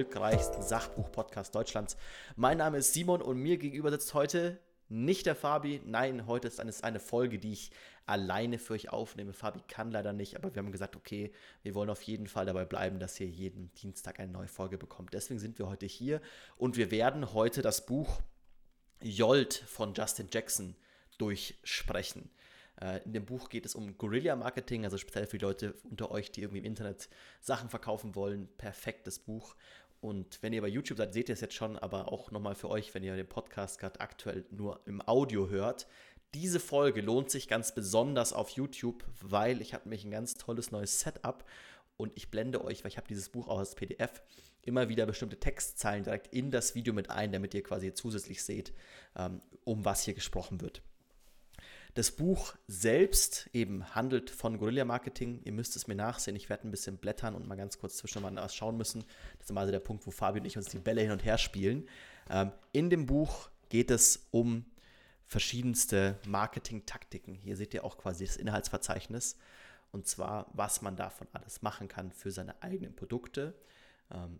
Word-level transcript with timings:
erfolgreichsten 0.00 0.62
Sachbuch-Podcast 0.62 1.54
Deutschlands. 1.54 1.94
Mein 2.34 2.56
Name 2.56 2.78
ist 2.78 2.94
Simon 2.94 3.20
und 3.20 3.36
mir 3.36 3.58
gegenüber 3.58 3.90
sitzt 3.90 4.14
heute 4.14 4.58
nicht 4.88 5.26
der 5.26 5.34
Fabi. 5.34 5.82
Nein, 5.84 6.26
heute 6.26 6.48
ist 6.48 6.58
eine, 6.58 6.72
eine 6.80 7.00
Folge, 7.00 7.38
die 7.38 7.52
ich 7.52 7.70
alleine 8.06 8.58
für 8.58 8.72
euch 8.72 8.88
aufnehme. 8.88 9.34
Fabi 9.34 9.60
kann 9.68 9.90
leider 9.90 10.14
nicht, 10.14 10.36
aber 10.36 10.54
wir 10.54 10.62
haben 10.62 10.72
gesagt, 10.72 10.96
okay, 10.96 11.32
wir 11.62 11.74
wollen 11.74 11.90
auf 11.90 12.00
jeden 12.00 12.28
Fall 12.28 12.46
dabei 12.46 12.64
bleiben, 12.64 12.98
dass 12.98 13.20
ihr 13.20 13.26
jeden 13.26 13.74
Dienstag 13.74 14.20
eine 14.20 14.32
neue 14.32 14.48
Folge 14.48 14.78
bekommt. 14.78 15.12
Deswegen 15.12 15.38
sind 15.38 15.58
wir 15.58 15.68
heute 15.68 15.84
hier 15.84 16.22
und 16.56 16.78
wir 16.78 16.90
werden 16.90 17.34
heute 17.34 17.60
das 17.60 17.84
Buch 17.84 18.22
Jolt 19.02 19.52
von 19.52 19.92
Justin 19.92 20.28
Jackson 20.32 20.76
durchsprechen. 21.18 22.30
Äh, 22.80 23.02
in 23.04 23.12
dem 23.12 23.26
Buch 23.26 23.48
geht 23.48 23.66
es 23.66 23.74
um 23.74 23.96
Guerilla-Marketing, 23.96 24.84
also 24.84 24.96
speziell 24.96 25.26
für 25.26 25.38
die 25.38 25.44
Leute 25.44 25.74
unter 25.84 26.10
euch, 26.10 26.30
die 26.30 26.42
irgendwie 26.42 26.60
im 26.60 26.64
Internet 26.64 27.08
Sachen 27.40 27.68
verkaufen 27.68 28.14
wollen. 28.14 28.48
Perfektes 28.56 29.18
Buch. 29.18 29.54
Und 30.00 30.42
wenn 30.42 30.52
ihr 30.52 30.62
bei 30.62 30.68
YouTube 30.68 30.98
seid, 30.98 31.12
seht 31.12 31.28
ihr 31.28 31.34
es 31.34 31.40
jetzt 31.40 31.54
schon, 31.54 31.78
aber 31.78 32.10
auch 32.10 32.30
nochmal 32.30 32.54
für 32.54 32.70
euch, 32.70 32.94
wenn 32.94 33.02
ihr 33.02 33.16
den 33.16 33.28
Podcast 33.28 33.78
gerade 33.78 34.00
aktuell 34.00 34.46
nur 34.50 34.80
im 34.86 35.06
Audio 35.06 35.48
hört. 35.48 35.86
Diese 36.32 36.60
Folge 36.60 37.00
lohnt 37.00 37.30
sich 37.30 37.48
ganz 37.48 37.74
besonders 37.74 38.32
auf 38.32 38.50
YouTube, 38.50 39.04
weil 39.20 39.60
ich 39.60 39.74
habe 39.74 39.84
nämlich 39.84 40.04
ein 40.04 40.10
ganz 40.10 40.34
tolles 40.34 40.70
neues 40.70 41.00
Setup 41.00 41.44
und 41.96 42.12
ich 42.16 42.30
blende 42.30 42.64
euch, 42.64 42.82
weil 42.82 42.90
ich 42.90 42.96
habe 42.96 43.08
dieses 43.08 43.28
Buch 43.28 43.48
auch 43.48 43.58
als 43.58 43.74
PDF, 43.74 44.22
immer 44.62 44.88
wieder 44.88 45.06
bestimmte 45.06 45.38
Textzeilen 45.38 46.04
direkt 46.04 46.28
in 46.28 46.50
das 46.50 46.74
Video 46.74 46.94
mit 46.94 47.10
ein, 47.10 47.32
damit 47.32 47.52
ihr 47.52 47.62
quasi 47.62 47.92
zusätzlich 47.92 48.42
seht, 48.42 48.72
ähm, 49.16 49.42
um 49.64 49.84
was 49.84 50.04
hier 50.04 50.14
gesprochen 50.14 50.60
wird. 50.60 50.82
Das 51.94 52.12
Buch 52.12 52.54
selbst 52.68 53.50
eben 53.52 53.94
handelt 53.94 54.30
von 54.30 54.58
Guerilla-Marketing. 54.58 55.40
Ihr 55.44 55.52
müsst 55.52 55.74
es 55.76 55.88
mir 55.88 55.96
nachsehen. 55.96 56.36
Ich 56.36 56.48
werde 56.48 56.68
ein 56.68 56.70
bisschen 56.70 56.98
blättern 56.98 57.34
und 57.34 57.48
mal 57.48 57.56
ganz 57.56 57.78
kurz 57.78 57.96
zwischen 57.96 58.22
mal 58.22 58.48
schauen 58.48 58.76
müssen. 58.76 59.04
Das 59.38 59.46
ist 59.46 59.50
immer 59.50 59.64
so 59.64 59.72
der 59.72 59.80
Punkt, 59.80 60.06
wo 60.06 60.10
Fabi 60.10 60.38
und 60.40 60.46
ich 60.46 60.56
uns 60.56 60.68
die 60.68 60.78
Bälle 60.78 61.02
hin 61.02 61.10
und 61.10 61.24
her 61.24 61.38
spielen. 61.38 61.88
Ähm, 62.28 62.52
in 62.72 62.90
dem 62.90 63.06
Buch 63.06 63.50
geht 63.68 63.90
es 63.90 64.28
um 64.30 64.64
verschiedenste 65.26 66.18
Marketing-Taktiken. 66.26 67.34
Hier 67.34 67.56
seht 67.56 67.74
ihr 67.74 67.84
auch 67.84 67.98
quasi 67.98 68.24
das 68.24 68.36
Inhaltsverzeichnis. 68.36 69.36
Und 69.92 70.06
zwar, 70.06 70.46
was 70.52 70.82
man 70.82 70.96
davon 70.96 71.26
alles 71.32 71.62
machen 71.62 71.88
kann 71.88 72.12
für 72.12 72.30
seine 72.30 72.62
eigenen 72.62 72.94
Produkte. 72.94 73.54
Ähm, 74.12 74.38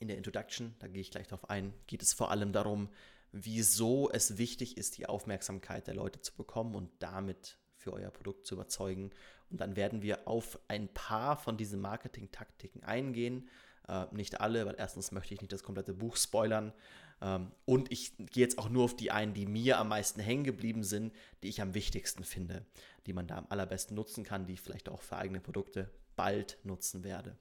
in 0.00 0.08
der 0.08 0.16
Introduction, 0.16 0.74
da 0.80 0.88
gehe 0.88 1.00
ich 1.00 1.10
gleich 1.10 1.28
darauf 1.28 1.48
ein, 1.48 1.72
geht 1.86 2.02
es 2.02 2.12
vor 2.12 2.30
allem 2.30 2.52
darum, 2.52 2.88
wieso 3.34 4.10
es 4.10 4.38
wichtig 4.38 4.78
ist, 4.78 4.96
die 4.96 5.06
Aufmerksamkeit 5.06 5.88
der 5.88 5.94
Leute 5.94 6.20
zu 6.20 6.34
bekommen 6.34 6.74
und 6.76 6.90
damit 7.00 7.58
für 7.76 7.92
euer 7.92 8.10
Produkt 8.10 8.46
zu 8.46 8.54
überzeugen. 8.54 9.10
Und 9.50 9.60
dann 9.60 9.76
werden 9.76 10.02
wir 10.02 10.28
auf 10.28 10.58
ein 10.68 10.88
paar 10.88 11.36
von 11.36 11.56
diesen 11.56 11.80
Marketing-Taktiken 11.80 12.84
eingehen. 12.84 13.48
Äh, 13.88 14.06
nicht 14.12 14.40
alle, 14.40 14.64
weil 14.66 14.76
erstens 14.78 15.10
möchte 15.10 15.34
ich 15.34 15.40
nicht 15.40 15.52
das 15.52 15.64
komplette 15.64 15.92
Buch 15.92 16.16
spoilern. 16.16 16.72
Ähm, 17.20 17.50
und 17.64 17.90
ich 17.90 18.16
gehe 18.16 18.44
jetzt 18.44 18.58
auch 18.58 18.68
nur 18.68 18.84
auf 18.84 18.96
die 18.96 19.10
ein, 19.10 19.34
die 19.34 19.46
mir 19.46 19.78
am 19.78 19.88
meisten 19.88 20.20
hängen 20.20 20.44
geblieben 20.44 20.84
sind, 20.84 21.12
die 21.42 21.48
ich 21.48 21.60
am 21.60 21.74
wichtigsten 21.74 22.22
finde, 22.22 22.64
die 23.06 23.12
man 23.12 23.26
da 23.26 23.36
am 23.36 23.46
allerbesten 23.48 23.96
nutzen 23.96 24.22
kann, 24.22 24.46
die 24.46 24.54
ich 24.54 24.60
vielleicht 24.60 24.88
auch 24.88 25.02
für 25.02 25.16
eigene 25.16 25.40
Produkte 25.40 25.90
bald 26.14 26.58
nutzen 26.62 27.02
werde. 27.02 27.36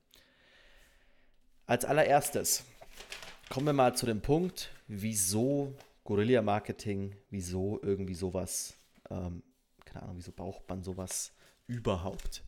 Als 1.68 1.86
allererstes 1.86 2.66
kommen 3.54 3.68
wir 3.68 3.74
mal 3.74 3.96
zu 3.96 4.08
dem 4.08 4.20
Punkt, 4.20 4.72
wieso 4.88 5.76
Guerilla-Marketing, 6.06 7.16
wieso 7.30 7.80
irgendwie 7.84 8.16
sowas, 8.16 8.76
ähm, 9.12 9.44
keine 9.86 10.02
Ahnung, 10.02 10.18
wieso 10.18 10.32
braucht 10.32 10.68
man 10.68 10.82
sowas 10.82 11.34
überhaupt? 11.68 12.44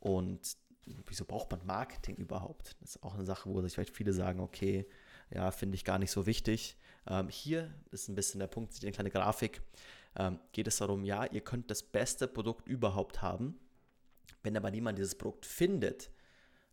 Und 0.00 0.58
wieso 1.06 1.24
braucht 1.24 1.50
man 1.50 1.64
Marketing 1.64 2.16
überhaupt? 2.16 2.76
Das 2.82 2.96
ist 2.96 3.02
auch 3.02 3.14
eine 3.14 3.24
Sache, 3.24 3.48
wo 3.48 3.58
sich 3.62 3.72
vielleicht 3.72 3.96
viele 3.96 4.12
sagen, 4.12 4.40
okay, 4.40 4.86
ja, 5.30 5.50
finde 5.50 5.76
ich 5.76 5.84
gar 5.86 5.98
nicht 5.98 6.10
so 6.10 6.26
wichtig. 6.26 6.76
Ähm, 7.06 7.30
hier 7.30 7.72
ist 7.90 8.10
ein 8.10 8.14
bisschen 8.14 8.40
der 8.40 8.46
Punkt, 8.46 8.74
eine 8.82 8.92
kleine 8.92 9.10
Grafik, 9.10 9.62
ähm, 10.14 10.40
geht 10.52 10.66
es 10.66 10.76
darum, 10.76 11.06
ja, 11.06 11.24
ihr 11.24 11.40
könnt 11.40 11.70
das 11.70 11.82
beste 11.82 12.28
Produkt 12.28 12.68
überhaupt 12.68 13.22
haben. 13.22 13.58
Wenn 14.42 14.58
aber 14.58 14.70
niemand 14.70 14.98
dieses 14.98 15.14
Produkt 15.14 15.46
findet, 15.46 16.10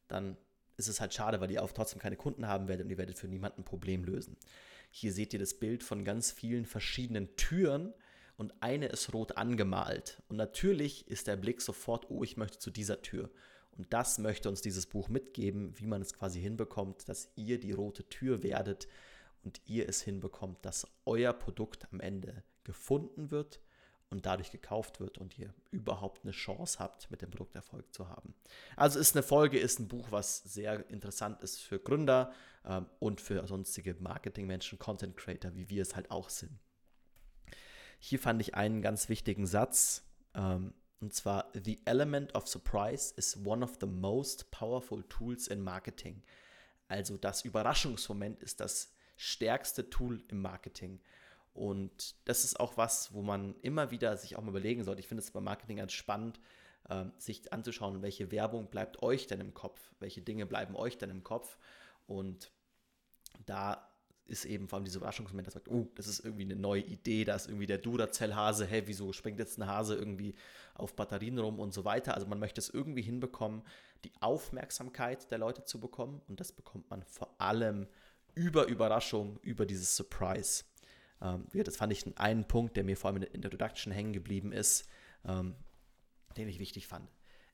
dann 0.10 0.36
ist 0.78 0.88
es 0.88 1.02
halt 1.02 1.14
schade, 1.14 1.42
weil 1.42 1.52
ihr 1.52 1.64
auch 1.64 1.72
trotzdem 1.72 2.00
keine 2.00 2.16
Kunden 2.16 2.48
haben 2.48 2.68
werdet 2.68 2.86
und 2.86 2.92
ihr 2.92 2.98
werdet 2.98 3.18
für 3.18 3.28
niemanden 3.28 3.62
ein 3.62 3.66
Problem 3.66 4.04
lösen. 4.04 4.38
Hier 4.92 5.12
seht 5.12 5.34
ihr 5.34 5.40
das 5.40 5.56
Bild 5.56 5.84
von 5.84 6.06
ganz 6.06 6.32
vielen 6.32 6.66
verschiedenen 6.66 7.36
Türen 7.36 7.94
und 8.38 8.54
eine 8.62 8.88
ist 8.88 9.14
rot 9.14 9.38
angemalt. 9.38 10.22
Und 10.30 10.38
natürlich 10.38 11.08
ist 11.08 11.28
der 11.28 11.36
Blick 11.36 11.62
sofort, 11.62 12.10
oh, 12.10 12.24
ich 12.24 12.38
möchte 12.38 12.60
zu 12.60 12.70
dieser 12.70 13.02
Tür. 13.02 13.30
Und 13.72 13.92
das 13.92 14.20
möchte 14.20 14.50
uns 14.50 14.62
dieses 14.62 14.86
Buch 14.86 15.10
mitgeben, 15.10 15.78
wie 15.78 15.88
man 15.88 16.02
es 16.02 16.14
quasi 16.14 16.40
hinbekommt, 16.40 17.10
dass 17.10 17.32
ihr 17.36 17.60
die 17.60 17.72
rote 17.72 18.08
Tür 18.10 18.44
werdet 18.44 18.88
und 19.44 19.62
ihr 19.66 19.90
es 19.90 20.02
hinbekommt, 20.02 20.64
dass 20.66 20.88
euer 21.06 21.34
Produkt 21.34 21.92
am 21.92 22.00
Ende 22.00 22.44
gefunden 22.64 23.32
wird 23.32 23.60
und 24.10 24.26
dadurch 24.26 24.52
gekauft 24.52 25.00
wird 25.00 25.18
und 25.18 25.38
ihr 25.38 25.54
überhaupt 25.72 26.24
eine 26.24 26.32
Chance 26.32 26.80
habt, 26.80 27.12
mit 27.12 27.22
dem 27.22 27.30
Produkt 27.30 27.56
Erfolg 27.56 27.94
zu 27.94 28.08
haben. 28.08 28.34
Also 28.76 29.00
ist 29.00 29.16
eine 29.16 29.24
Folge, 29.24 29.60
ist 29.60 29.80
ein 29.80 29.88
Buch, 29.88 30.08
was 30.12 30.44
sehr 30.44 30.90
interessant 30.90 31.42
ist 31.42 31.62
für 31.62 31.80
Gründer 31.80 32.32
ähm, 32.66 32.86
und 33.00 33.20
für 33.20 33.46
sonstige 33.48 33.96
Marketingmenschen, 34.00 34.80
Content 34.80 35.18
Creator, 35.18 35.56
wie 35.56 35.70
wir 35.70 35.82
es 35.82 35.96
halt 35.96 36.10
auch 36.12 36.30
sind. 36.30 36.58
Hier 38.00 38.20
fand 38.20 38.42
ich 38.42 38.56
einen 38.56 38.82
ganz 38.82 39.10
wichtigen 39.10 39.46
Satz, 39.48 40.04
ähm, 40.36 40.74
und 41.00 41.14
zwar, 41.14 41.52
The 41.54 41.80
element 41.86 42.34
of 42.34 42.48
surprise 42.48 43.14
is 43.18 43.38
one 43.46 43.64
of 43.64 43.78
the 43.80 43.86
most 43.86 44.50
powerful 44.52 45.04
tools 45.04 45.48
in 45.48 45.62
marketing. 45.62 46.24
Also 46.88 47.18
das 47.18 47.44
Überraschungsmoment 47.44 48.42
ist 48.42 48.60
das 48.60 48.94
stärkste 49.16 49.90
Tool 49.90 50.24
im 50.30 50.42
Marketing. 50.42 51.00
Und 51.58 52.16
das 52.26 52.44
ist 52.44 52.60
auch 52.60 52.78
was, 52.78 53.14
wo 53.14 53.24
man 53.24 53.56
immer 53.62 53.90
wieder 53.90 54.16
sich 54.16 54.36
auch 54.36 54.44
mal 54.44 54.50
überlegen 54.50 54.84
sollte. 54.84 55.00
Ich 55.00 55.08
finde 55.08 55.24
es 55.24 55.32
beim 55.32 55.44
Marketing 55.44 55.78
ganz 55.78 55.92
spannend, 55.92 56.40
äh, 56.88 57.06
sich 57.18 57.52
anzuschauen, 57.52 58.04
welche 58.04 58.32
Werbung 58.32 58.68
bleibt 58.68 59.02
euch 59.02 59.26
denn 59.26 59.42
im 59.42 59.56
Kopf, 59.56 59.82
welche 60.00 60.22
Dinge 60.22 60.46
bleiben 60.46 60.76
euch 60.76 61.00
denn 61.00 61.10
im 61.10 61.24
Kopf. 61.24 61.58
Und 62.06 62.52
da 63.48 63.90
ist 64.28 64.46
eben 64.46 64.68
vor 64.68 64.78
allem 64.78 64.86
dieser 64.86 64.98
Überraschungsmoment, 64.98 65.48
dass 65.48 65.56
man 65.56 65.64
sagt, 65.64 65.74
oh, 65.74 65.88
das 65.96 66.06
ist 66.06 66.24
irgendwie 66.24 66.44
eine 66.44 66.56
neue 66.56 66.82
Idee, 66.82 67.24
da 67.24 67.36
ist 67.36 67.48
irgendwie 67.48 67.66
der 67.66 67.80
Duracell-Hase, 67.80 68.66
hey, 68.66 68.84
wieso 68.86 69.12
springt 69.14 69.40
jetzt 69.40 69.58
ein 69.58 69.66
Hase 69.66 69.96
irgendwie 69.96 70.36
auf 70.76 70.96
Batterien 70.96 71.40
rum 71.40 71.60
und 71.60 71.74
so 71.74 71.86
weiter. 71.86 72.14
Also 72.14 72.28
man 72.28 72.40
möchte 72.40 72.62
es 72.62 72.70
irgendwie 72.70 73.02
hinbekommen, 73.02 73.64
die 74.04 74.12
Aufmerksamkeit 74.20 75.32
der 75.32 75.40
Leute 75.40 75.64
zu 75.64 75.80
bekommen 75.80 76.22
und 76.28 76.40
das 76.40 76.52
bekommt 76.52 76.90
man 76.90 77.04
vor 77.04 77.34
allem 77.40 77.88
über 78.36 78.68
Überraschung, 78.68 79.40
über 79.42 79.66
dieses 79.66 79.96
Surprise. 79.96 80.64
Ähm, 81.22 81.46
das 81.54 81.78
fand 81.78 81.94
ich 81.94 82.18
einen 82.18 82.48
Punkt, 82.48 82.78
der 82.78 82.84
mir 82.84 82.98
vor 82.98 83.10
allem 83.10 83.18
in 83.18 83.22
der 83.24 83.36
Introduction 83.36 83.92
hängen 83.92 84.14
geblieben 84.14 84.52
ist, 84.52 84.88
ähm, 85.26 85.56
den 86.38 86.48
ich 86.48 86.60
wichtig 86.60 86.88
fand. 86.88 87.10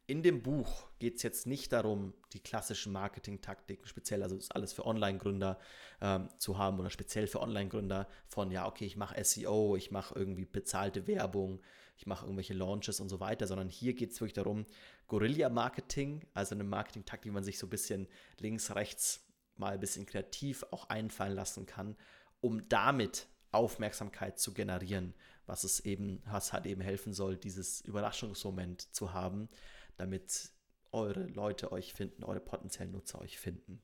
In 0.05 0.21
dem 0.21 0.43
Buch 0.43 0.89
geht 0.99 1.15
es 1.15 1.23
jetzt 1.23 1.47
nicht 1.47 1.71
darum, 1.71 2.13
die 2.33 2.41
klassischen 2.41 2.91
Marketing-Taktiken, 2.91 3.87
speziell, 3.87 4.21
also 4.21 4.35
ist 4.35 4.53
alles 4.53 4.73
für 4.73 4.85
Online-Gründer 4.85 5.57
ähm, 6.01 6.27
zu 6.39 6.57
haben 6.57 6.77
oder 6.81 6.89
speziell 6.89 7.25
für 7.25 7.39
Online-Gründer 7.39 8.09
von, 8.27 8.51
ja, 8.51 8.67
okay, 8.67 8.85
ich 8.85 8.97
mache 8.97 9.23
SEO, 9.23 9.77
ich 9.77 9.91
mache 9.91 10.13
irgendwie 10.13 10.43
bezahlte 10.43 11.07
Werbung, 11.07 11.61
ich 11.95 12.05
mache 12.05 12.25
irgendwelche 12.25 12.53
Launches 12.53 12.99
und 12.99 13.07
so 13.07 13.21
weiter, 13.21 13.47
sondern 13.47 13.69
hier 13.69 13.93
geht 13.93 14.11
es 14.11 14.19
wirklich 14.19 14.33
darum, 14.33 14.65
Guerilla-Marketing, 15.07 16.25
also 16.33 16.53
eine 16.53 16.65
Marketing-Taktik, 16.65 17.31
die 17.31 17.33
man 17.33 17.45
sich 17.45 17.57
so 17.57 17.67
ein 17.67 17.69
bisschen 17.69 18.09
links, 18.39 18.75
rechts 18.75 19.25
mal 19.55 19.75
ein 19.75 19.79
bisschen 19.79 20.05
kreativ 20.05 20.65
auch 20.71 20.89
einfallen 20.89 21.35
lassen 21.35 21.65
kann, 21.65 21.95
um 22.41 22.67
damit 22.67 23.27
Aufmerksamkeit 23.53 24.39
zu 24.39 24.53
generieren, 24.53 25.13
was 25.45 25.63
es 25.63 25.79
eben, 25.81 26.21
was 26.25 26.53
halt 26.53 26.65
eben 26.65 26.81
helfen 26.81 27.13
soll, 27.13 27.37
dieses 27.37 27.81
Überraschungsmoment 27.81 28.93
zu 28.93 29.13
haben, 29.13 29.49
damit 29.97 30.51
eure 30.91 31.25
Leute 31.27 31.71
euch 31.71 31.93
finden, 31.93 32.23
eure 32.23 32.39
potenziellen 32.39 32.91
Nutzer 32.91 33.19
euch 33.19 33.37
finden. 33.39 33.81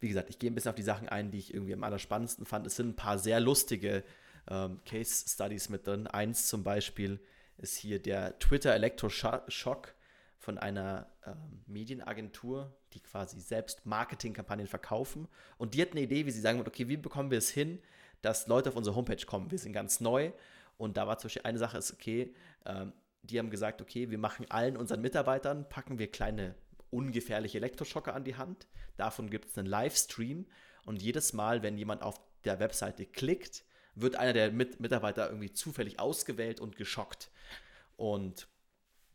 Wie 0.00 0.08
gesagt, 0.08 0.30
ich 0.30 0.38
gehe 0.38 0.50
ein 0.50 0.54
bisschen 0.54 0.70
auf 0.70 0.76
die 0.76 0.82
Sachen 0.82 1.08
ein, 1.08 1.30
die 1.30 1.38
ich 1.38 1.52
irgendwie 1.52 1.72
am 1.72 1.82
allerspannendsten 1.82 2.46
fand. 2.46 2.66
Es 2.66 2.76
sind 2.76 2.90
ein 2.90 2.96
paar 2.96 3.18
sehr 3.18 3.40
lustige 3.40 4.04
ähm, 4.48 4.80
Case 4.84 5.28
Studies 5.28 5.68
mit 5.68 5.86
drin. 5.86 6.06
Eins 6.06 6.46
zum 6.46 6.62
Beispiel 6.62 7.20
ist 7.56 7.76
hier 7.76 8.00
der 8.00 8.38
Twitter 8.38 8.72
Elektroschock 8.74 9.94
von 10.38 10.56
einer 10.56 11.08
ähm, 11.26 11.62
Medienagentur, 11.66 12.76
die 12.92 13.00
quasi 13.00 13.40
selbst 13.40 13.86
Marketingkampagnen 13.86 14.68
verkaufen. 14.68 15.26
Und 15.56 15.74
die 15.74 15.82
hat 15.82 15.92
eine 15.92 16.02
Idee, 16.02 16.26
wie 16.26 16.30
sie 16.30 16.40
sagen, 16.40 16.60
okay, 16.60 16.88
wie 16.88 16.96
bekommen 16.96 17.30
wir 17.32 17.38
es 17.38 17.50
hin, 17.50 17.80
dass 18.22 18.46
Leute 18.46 18.70
auf 18.70 18.76
unsere 18.76 18.96
Homepage 18.96 19.24
kommen. 19.26 19.50
Wir 19.50 19.58
sind 19.58 19.72
ganz 19.72 20.00
neu 20.00 20.32
und 20.76 20.96
da 20.96 21.06
war 21.06 21.18
zum 21.18 21.28
Beispiel 21.28 21.42
eine 21.42 21.58
Sache 21.58 21.78
ist, 21.78 21.92
okay, 21.92 22.34
ähm, 22.66 22.92
die 23.22 23.38
haben 23.38 23.50
gesagt, 23.50 23.82
okay, 23.82 24.10
wir 24.10 24.18
machen 24.18 24.46
allen 24.50 24.76
unseren 24.76 25.00
Mitarbeitern, 25.00 25.68
packen 25.68 25.98
wir 25.98 26.10
kleine 26.10 26.54
ungefährliche 26.90 27.58
Elektroschocker 27.58 28.14
an 28.14 28.24
die 28.24 28.36
Hand. 28.36 28.66
Davon 28.96 29.28
gibt 29.28 29.50
es 29.50 29.58
einen 29.58 29.66
Livestream 29.66 30.46
und 30.84 31.02
jedes 31.02 31.32
Mal, 31.32 31.62
wenn 31.62 31.76
jemand 31.76 32.02
auf 32.02 32.20
der 32.44 32.60
Webseite 32.60 33.04
klickt, 33.04 33.64
wird 33.94 34.16
einer 34.16 34.32
der 34.32 34.52
Mit 34.52 34.80
Mitarbeiter 34.80 35.28
irgendwie 35.28 35.52
zufällig 35.52 35.98
ausgewählt 35.98 36.60
und 36.60 36.76
geschockt. 36.76 37.30
Und 37.96 38.48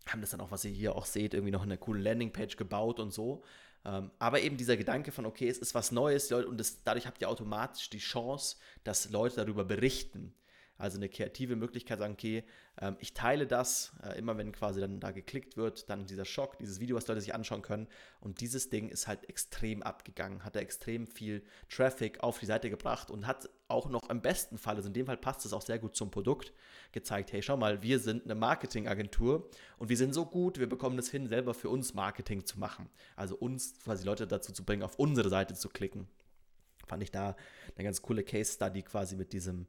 haben 0.08 0.22
das 0.22 0.32
dann 0.32 0.42
auch, 0.42 0.52
was 0.52 0.66
ihr 0.66 0.72
hier 0.72 0.96
auch 0.96 1.06
seht, 1.06 1.34
irgendwie 1.34 1.52
noch 1.52 1.64
eine 1.64 1.78
coole 1.78 2.02
Landingpage 2.02 2.58
gebaut 2.58 3.00
und 3.00 3.12
so. 3.12 3.44
Ähm, 3.86 4.12
aber 4.20 4.42
eben 4.42 4.58
dieser 4.58 4.78
Gedanke 4.78 5.12
von, 5.12 5.26
okay, 5.26 5.48
es 5.48 5.58
ist 5.58 5.76
was 5.76 5.92
Neues 5.92 6.32
und 6.32 6.58
das, 6.58 6.84
dadurch 6.84 7.06
habt 7.06 7.22
ihr 7.22 7.30
automatisch 7.30 7.90
die 7.90 8.00
Chance, 8.00 8.58
dass 8.84 9.10
Leute 9.10 9.36
darüber 9.38 9.66
berichten. 9.66 10.34
Also 10.78 10.98
eine 10.98 11.08
kreative 11.08 11.56
Möglichkeit 11.56 12.00
sagen, 12.00 12.14
okay, 12.14 12.44
ähm, 12.82 12.98
ich 13.00 13.14
teile 13.14 13.46
das, 13.46 13.94
äh, 14.04 14.18
immer 14.18 14.38
wenn 14.38 14.52
quasi 14.52 14.82
dann 14.82 15.00
da 15.00 15.12
geklickt 15.12 15.56
wird, 15.56 15.90
dann 15.90 16.06
dieser 16.08 16.26
Schock, 16.26 16.58
dieses 16.58 16.80
Video, 16.80 16.96
was 16.96 17.08
Leute 17.08 17.22
sich 17.22 17.36
anschauen 17.36 17.62
können. 17.62 17.88
Und 18.20 18.42
dieses 18.42 18.70
Ding 18.70 18.90
ist 18.90 19.08
halt 19.08 19.30
extrem 19.30 19.84
abgegangen, 19.84 20.44
hat 20.44 20.56
da 20.56 20.60
extrem 20.60 21.06
viel 21.06 21.44
Traffic 21.70 22.22
auf 22.24 22.40
die 22.40 22.48
Seite 22.48 22.70
gebracht 22.70 23.12
und 23.12 23.28
hat 23.28 23.50
auch 23.68 23.88
noch 23.90 24.10
im 24.10 24.22
besten 24.22 24.58
Fall, 24.58 24.76
also 24.76 24.88
in 24.88 24.94
dem 24.94 25.06
Fall 25.06 25.18
passt 25.18 25.46
es 25.46 25.54
auch 25.54 25.62
sehr 25.62 25.80
gut 25.80 25.96
zum 25.96 26.12
Produkt, 26.12 26.54
gezeigt, 26.92 27.32
hey, 27.32 27.42
schau 27.42 27.58
mal, 27.58 27.82
wir 27.84 28.00
sind 28.00 28.26
eine 28.26 28.36
Marketingagentur 28.36 29.50
und 29.78 29.90
wir 29.90 29.98
sind 29.98 30.14
so 30.14 30.26
gut, 30.26 30.60
wir 30.60 30.68
bekommen 30.68 30.98
es 30.98 31.10
hin, 31.10 31.28
selber 31.28 31.54
für 31.54 31.70
uns 31.70 31.94
Marketing 31.94 32.46
zu 32.46 32.60
machen. 32.60 32.90
Also 33.16 33.36
uns 33.36 33.80
quasi 33.84 34.06
Leute 34.06 34.28
dazu 34.28 34.52
zu 34.52 34.64
bringen, 34.66 34.84
auf 34.84 34.98
unsere 34.98 35.30
Seite 35.30 35.54
zu 35.54 35.70
klicken. 35.70 36.08
Fand 36.88 37.04
ich 37.04 37.12
da 37.12 37.36
eine 37.76 37.84
ganz 37.86 38.02
coole 38.02 38.24
Case 38.24 38.54
Study 38.54 38.82
quasi 38.82 39.16
mit 39.16 39.34
diesem 39.34 39.68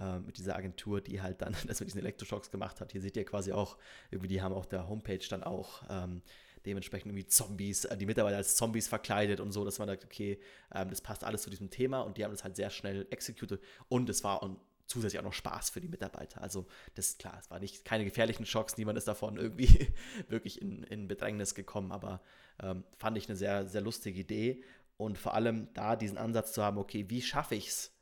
äh, 0.00 0.18
mit 0.20 0.38
dieser 0.38 0.56
Agentur, 0.56 1.00
die 1.00 1.20
halt 1.20 1.42
dann 1.42 1.54
das 1.66 1.80
mit 1.80 1.88
diesen 1.88 2.00
Elektroschocks 2.00 2.50
gemacht 2.50 2.80
hat. 2.80 2.92
Hier 2.92 3.00
seht 3.00 3.16
ihr 3.16 3.24
quasi 3.24 3.52
auch, 3.52 3.76
irgendwie, 4.10 4.28
die 4.28 4.42
haben 4.42 4.54
auf 4.54 4.66
der 4.66 4.88
Homepage 4.88 5.24
dann 5.28 5.42
auch 5.42 5.82
ähm, 5.88 6.22
dementsprechend 6.66 7.06
irgendwie 7.08 7.26
Zombies, 7.26 7.84
äh, 7.84 7.96
die 7.96 8.06
Mitarbeiter 8.06 8.36
als 8.36 8.56
Zombies 8.56 8.88
verkleidet 8.88 9.40
und 9.40 9.52
so, 9.52 9.64
dass 9.64 9.78
man 9.78 9.88
sagt, 9.88 10.04
okay, 10.04 10.40
ähm, 10.74 10.90
das 10.90 11.00
passt 11.00 11.24
alles 11.24 11.42
zu 11.42 11.50
diesem 11.50 11.70
Thema 11.70 12.00
und 12.00 12.16
die 12.16 12.24
haben 12.24 12.32
das 12.32 12.44
halt 12.44 12.56
sehr 12.56 12.70
schnell 12.70 13.06
executed 13.10 13.60
und 13.88 14.08
es 14.08 14.24
war 14.24 14.42
und 14.42 14.58
zusätzlich 14.86 15.20
auch 15.20 15.24
noch 15.24 15.32
Spaß 15.32 15.70
für 15.70 15.80
die 15.80 15.88
Mitarbeiter. 15.88 16.42
Also 16.42 16.66
das 16.94 17.10
ist 17.10 17.18
klar, 17.20 17.36
es 17.40 17.50
war 17.50 17.60
nicht 17.60 17.84
keine 17.84 18.04
gefährlichen 18.04 18.44
Schocks, 18.44 18.76
niemand 18.76 18.98
ist 18.98 19.06
davon 19.06 19.36
irgendwie 19.36 19.92
wirklich 20.28 20.60
in, 20.60 20.82
in 20.84 21.06
Bedrängnis 21.06 21.54
gekommen, 21.54 21.92
aber 21.92 22.20
ähm, 22.60 22.84
fand 22.96 23.16
ich 23.16 23.28
eine 23.28 23.36
sehr, 23.36 23.66
sehr 23.66 23.80
lustige 23.80 24.20
Idee 24.20 24.64
und 24.96 25.16
vor 25.16 25.34
allem 25.34 25.68
da 25.74 25.96
diesen 25.96 26.18
Ansatz 26.18 26.52
zu 26.52 26.62
haben, 26.62 26.76
okay, 26.76 27.08
wie 27.08 27.22
schaffe 27.22 27.54
ich 27.54 27.68
es, 27.68 27.92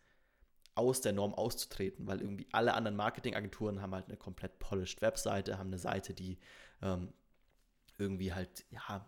aus 0.79 1.01
der 1.01 1.13
Norm 1.13 1.35
auszutreten, 1.35 2.07
weil 2.07 2.21
irgendwie 2.21 2.47
alle 2.53 2.75
anderen 2.75 2.97
Marketingagenturen 2.97 3.83
haben 3.83 3.95
halt 3.95 4.07
eine 4.07 4.17
komplett 4.17 4.59
polished 4.61 5.03
Webseite, 5.03 5.59
haben 5.59 5.69
eine 5.69 5.79
Seite, 5.79 6.15
die 6.15 6.39
ähm, 6.81 7.13
irgendwie 7.99 8.33
halt, 8.33 8.65
ja, 8.71 9.05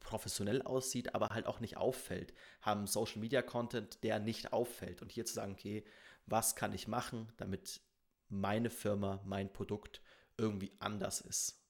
professionell 0.00 0.62
aussieht, 0.62 1.14
aber 1.14 1.28
halt 1.28 1.46
auch 1.46 1.60
nicht 1.60 1.76
auffällt, 1.76 2.34
haben 2.60 2.86
Social 2.86 3.20
Media 3.20 3.42
Content, 3.42 4.02
der 4.02 4.18
nicht 4.18 4.52
auffällt. 4.52 5.02
Und 5.02 5.12
hier 5.12 5.24
zu 5.24 5.34
sagen, 5.34 5.52
okay, 5.52 5.84
was 6.26 6.56
kann 6.56 6.72
ich 6.72 6.88
machen, 6.88 7.32
damit 7.36 7.80
meine 8.28 8.70
Firma, 8.70 9.20
mein 9.24 9.52
Produkt 9.52 10.00
irgendwie 10.36 10.72
anders 10.78 11.20
ist. 11.20 11.60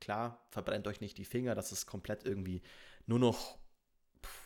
Klar, 0.00 0.44
verbrennt 0.50 0.86
euch 0.86 1.00
nicht 1.00 1.18
die 1.18 1.24
Finger, 1.24 1.54
dass 1.54 1.72
es 1.72 1.86
komplett 1.86 2.24
irgendwie 2.24 2.62
nur 3.06 3.18
noch 3.18 3.58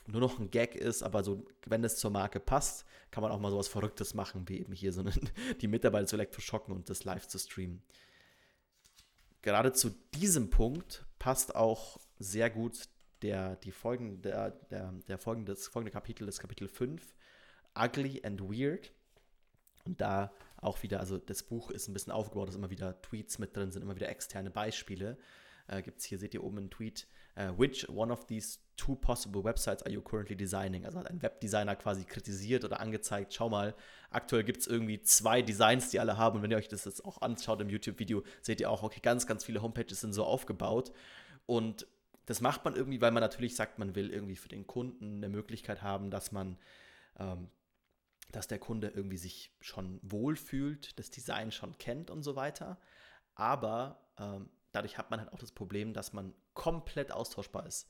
nur 0.07 0.21
noch 0.21 0.39
ein 0.39 0.51
Gag 0.51 0.75
ist, 0.75 1.03
aber 1.03 1.25
so, 1.25 1.45
wenn 1.67 1.85
es 1.85 1.97
zur 1.97 2.11
Marke 2.11 2.41
passt, 2.41 2.85
kann 3.11 3.23
man 3.23 3.33
auch 3.33 3.41
mal 3.41 3.51
sowas 3.51 3.69
Verrücktes 3.69 4.15
machen, 4.15 4.49
wie 4.49 4.61
eben 4.61 4.73
hier 4.73 4.93
so 4.93 5.01
eine, 5.01 5.13
die 5.61 5.69
Mitarbeiter 5.69 6.07
zu 6.07 6.17
elektroschocken 6.17 6.75
und 6.75 6.89
das 6.91 7.05
live 7.05 7.27
zu 7.27 7.39
streamen. 7.39 7.83
Gerade 9.43 9.73
zu 9.73 9.91
diesem 10.15 10.51
Punkt 10.51 11.07
passt 11.19 11.55
auch 11.55 12.01
sehr 12.19 12.51
gut 12.51 12.89
der, 13.23 13.57
die 13.57 13.73
folgende, 13.73 14.19
der, 14.19 14.51
der, 14.51 14.93
der 15.09 15.19
folgende, 15.19 15.53
das 15.53 15.69
folgende 15.69 15.93
Kapitel, 15.93 16.27
das 16.27 16.39
Kapitel 16.39 16.69
5, 16.69 17.15
Ugly 17.79 18.23
and 18.25 18.41
Weird. 18.43 18.93
Und 19.85 20.01
da 20.01 20.33
auch 20.57 20.83
wieder, 20.83 20.99
also 20.99 21.17
das 21.17 21.45
Buch 21.45 21.71
ist 21.71 21.89
ein 21.89 21.93
bisschen 21.93 22.13
aufgebaut, 22.13 22.49
dass 22.49 22.57
immer 22.57 22.71
wieder 22.71 23.01
Tweets 23.03 23.39
mit 23.39 23.57
drin 23.57 23.71
sind, 23.71 23.83
immer 23.83 23.95
wieder 23.95 24.09
externe 24.09 24.51
Beispiele. 24.51 25.17
Äh, 25.69 25.83
Gibt 25.83 26.01
es 26.01 26.05
hier, 26.05 26.19
seht 26.19 26.35
ihr 26.35 26.43
oben 26.43 26.59
einen 26.59 26.71
Tweet, 26.71 27.07
uh, 27.37 27.53
which 27.57 27.89
one 27.89 28.13
of 28.13 28.27
these 28.27 28.59
two 28.77 28.95
possible 28.95 29.43
websites 29.43 29.83
are 29.85 29.91
you 29.91 30.01
currently 30.01 30.37
designing? 30.37 30.85
Also 30.85 30.99
hat 30.99 31.11
ein 31.11 31.23
Webdesigner 31.23 31.77
quasi 31.77 32.05
kritisiert 32.05 32.65
oder 32.65 32.81
angezeigt, 32.81 33.35
schau 33.35 33.49
mal, 33.49 33.75
aktuell 34.11 34.45
gibt 34.45 34.61
es 34.61 34.67
irgendwie 34.67 35.01
zwei 35.03 35.43
Designs, 35.43 35.91
die 35.91 36.01
alle 36.01 36.17
haben 36.17 36.37
und 36.37 36.43
wenn 36.43 36.51
ihr 36.51 36.57
euch 36.57 36.69
das 36.69 36.85
jetzt 36.85 37.05
auch 37.05 37.23
anschaut 37.23 37.61
im 37.61 37.69
YouTube-Video, 37.69 38.23
seht 38.43 38.61
ihr 38.61 38.71
auch, 38.71 38.83
okay, 38.83 39.01
ganz, 39.03 39.27
ganz 39.27 39.45
viele 39.45 39.63
Homepages 39.63 40.01
sind 40.01 40.13
so 40.13 40.25
aufgebaut 40.25 40.93
und 41.47 41.87
das 42.27 42.41
macht 42.41 42.65
man 42.65 42.75
irgendwie, 42.75 43.01
weil 43.01 43.13
man 43.13 43.21
natürlich 43.21 43.55
sagt, 43.55 43.79
man 43.79 43.95
will 43.95 44.11
irgendwie 44.11 44.37
für 44.37 44.49
den 44.49 44.67
Kunden 44.67 45.17
eine 45.17 45.29
Möglichkeit 45.29 45.83
haben, 45.83 46.11
dass 46.11 46.33
man 46.33 46.59
ähm, 47.19 47.49
dass 48.33 48.49
der 48.49 48.59
Kunde 48.59 48.89
irgendwie 48.89 49.17
sich 49.17 49.53
schon 49.61 50.01
wohlfühlt, 50.03 50.99
das 50.99 51.11
Design 51.11 51.53
schon 51.53 51.79
kennt 51.79 52.11
und 52.11 52.23
so 52.23 52.37
weiter. 52.37 52.79
Aber 53.35 54.01
ähm, 54.19 54.49
dadurch 54.77 54.99
hat 54.99 55.11
man 55.11 55.21
halt 55.21 55.33
auch 55.33 55.39
das 55.39 55.53
Problem, 55.53 55.93
dass 55.93 56.13
man 56.13 56.35
komplett 56.55 57.11
austauschbar 57.11 57.67
ist. 57.67 57.89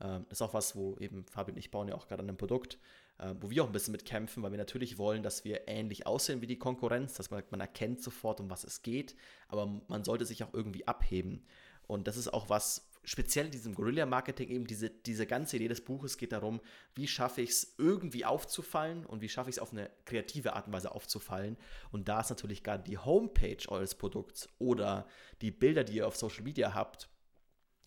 Ähm, 0.00 0.24
das 0.28 0.38
ist 0.38 0.42
auch 0.42 0.54
was, 0.54 0.76
wo 0.76 0.96
eben 0.98 1.26
Fabi 1.26 1.52
und 1.52 1.58
ich 1.58 1.70
bauen 1.70 1.88
ja 1.88 1.94
auch 1.94 2.06
gerade 2.06 2.22
an 2.22 2.28
einem 2.28 2.38
Produkt, 2.38 2.78
äh, 3.18 3.34
wo 3.40 3.50
wir 3.50 3.62
auch 3.62 3.66
ein 3.66 3.72
bisschen 3.72 3.92
mit 3.92 4.04
kämpfen, 4.04 4.42
weil 4.42 4.52
wir 4.52 4.58
natürlich 4.58 4.98
wollen, 4.98 5.22
dass 5.22 5.44
wir 5.44 5.66
ähnlich 5.66 6.06
aussehen 6.06 6.40
wie 6.40 6.46
die 6.46 6.58
Konkurrenz, 6.58 7.14
dass 7.14 7.30
man, 7.30 7.42
man 7.50 7.60
erkennt 7.60 8.02
sofort, 8.02 8.40
um 8.40 8.50
was 8.50 8.64
es 8.64 8.82
geht, 8.82 9.16
aber 9.48 9.66
man 9.88 10.04
sollte 10.04 10.24
sich 10.24 10.44
auch 10.44 10.54
irgendwie 10.54 10.86
abheben. 10.86 11.44
Und 11.86 12.06
das 12.06 12.16
ist 12.16 12.32
auch 12.32 12.48
was, 12.48 12.87
speziell 13.08 13.46
in 13.46 13.52
diesem 13.52 13.74
Guerilla-Marketing 13.74 14.50
eben 14.50 14.66
diese, 14.66 14.90
diese 14.90 15.26
ganze 15.26 15.56
Idee 15.56 15.68
des 15.68 15.82
Buches 15.82 16.18
geht 16.18 16.32
darum, 16.32 16.60
wie 16.94 17.08
schaffe 17.08 17.40
ich 17.40 17.50
es 17.50 17.74
irgendwie 17.78 18.26
aufzufallen 18.26 19.06
und 19.06 19.22
wie 19.22 19.30
schaffe 19.30 19.48
ich 19.48 19.56
es 19.56 19.62
auf 19.62 19.72
eine 19.72 19.90
kreative 20.04 20.52
Art 20.52 20.66
und 20.66 20.74
Weise 20.74 20.92
aufzufallen. 20.92 21.56
Und 21.90 22.08
da 22.08 22.20
ist 22.20 22.28
natürlich 22.28 22.62
gerade 22.62 22.84
die 22.84 22.98
Homepage 22.98 23.66
eures 23.68 23.94
Produkts 23.94 24.50
oder 24.58 25.06
die 25.40 25.50
Bilder, 25.50 25.84
die 25.84 25.96
ihr 25.96 26.06
auf 26.06 26.16
Social 26.16 26.42
Media 26.42 26.74
habt, 26.74 27.08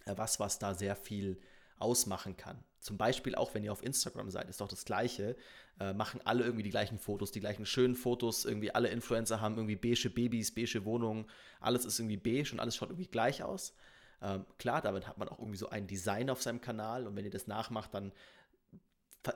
äh, 0.06 0.14
was, 0.16 0.40
was 0.40 0.58
da 0.58 0.74
sehr 0.74 0.96
viel 0.96 1.40
ausmachen 1.78 2.36
kann. 2.36 2.64
Zum 2.80 2.98
Beispiel 2.98 3.36
auch, 3.36 3.54
wenn 3.54 3.64
ihr 3.64 3.72
auf 3.72 3.84
Instagram 3.84 4.32
seid, 4.32 4.50
ist 4.50 4.60
doch 4.60 4.68
das 4.68 4.86
Gleiche. 4.86 5.36
Äh, 5.80 5.94
machen 5.94 6.20
alle 6.26 6.44
irgendwie 6.44 6.64
die 6.64 6.72
gleichen 6.72 6.98
Fotos, 6.98 7.32
die 7.32 7.40
gleichen 7.40 7.68
schönen 7.68 7.94
Fotos. 7.94 8.44
Irgendwie 8.46 8.74
alle 8.74 8.90
Influencer 8.90 9.40
haben 9.40 9.56
irgendwie 9.56 9.76
beige 9.76 10.10
Babys, 10.10 10.54
beige 10.54 10.84
Wohnungen. 10.84 11.28
Alles 11.60 11.86
ist 11.86 12.00
irgendwie 12.00 12.18
beige 12.18 12.54
und 12.54 12.60
alles 12.60 12.76
schaut 12.76 12.90
irgendwie 12.90 13.08
gleich 13.08 13.44
aus. 13.44 13.76
Ähm, 14.22 14.46
klar, 14.58 14.82
damit 14.82 15.08
hat 15.08 15.18
man 15.18 15.30
auch 15.30 15.40
irgendwie 15.40 15.58
so 15.58 15.70
ein 15.70 15.88
Design 15.88 16.30
auf 16.30 16.42
seinem 16.42 16.62
Kanal 16.62 17.08
und 17.08 17.16
wenn 17.16 17.26
ihr 17.26 17.32
das 17.32 17.48
nachmacht, 17.48 17.94
dann 17.94 18.12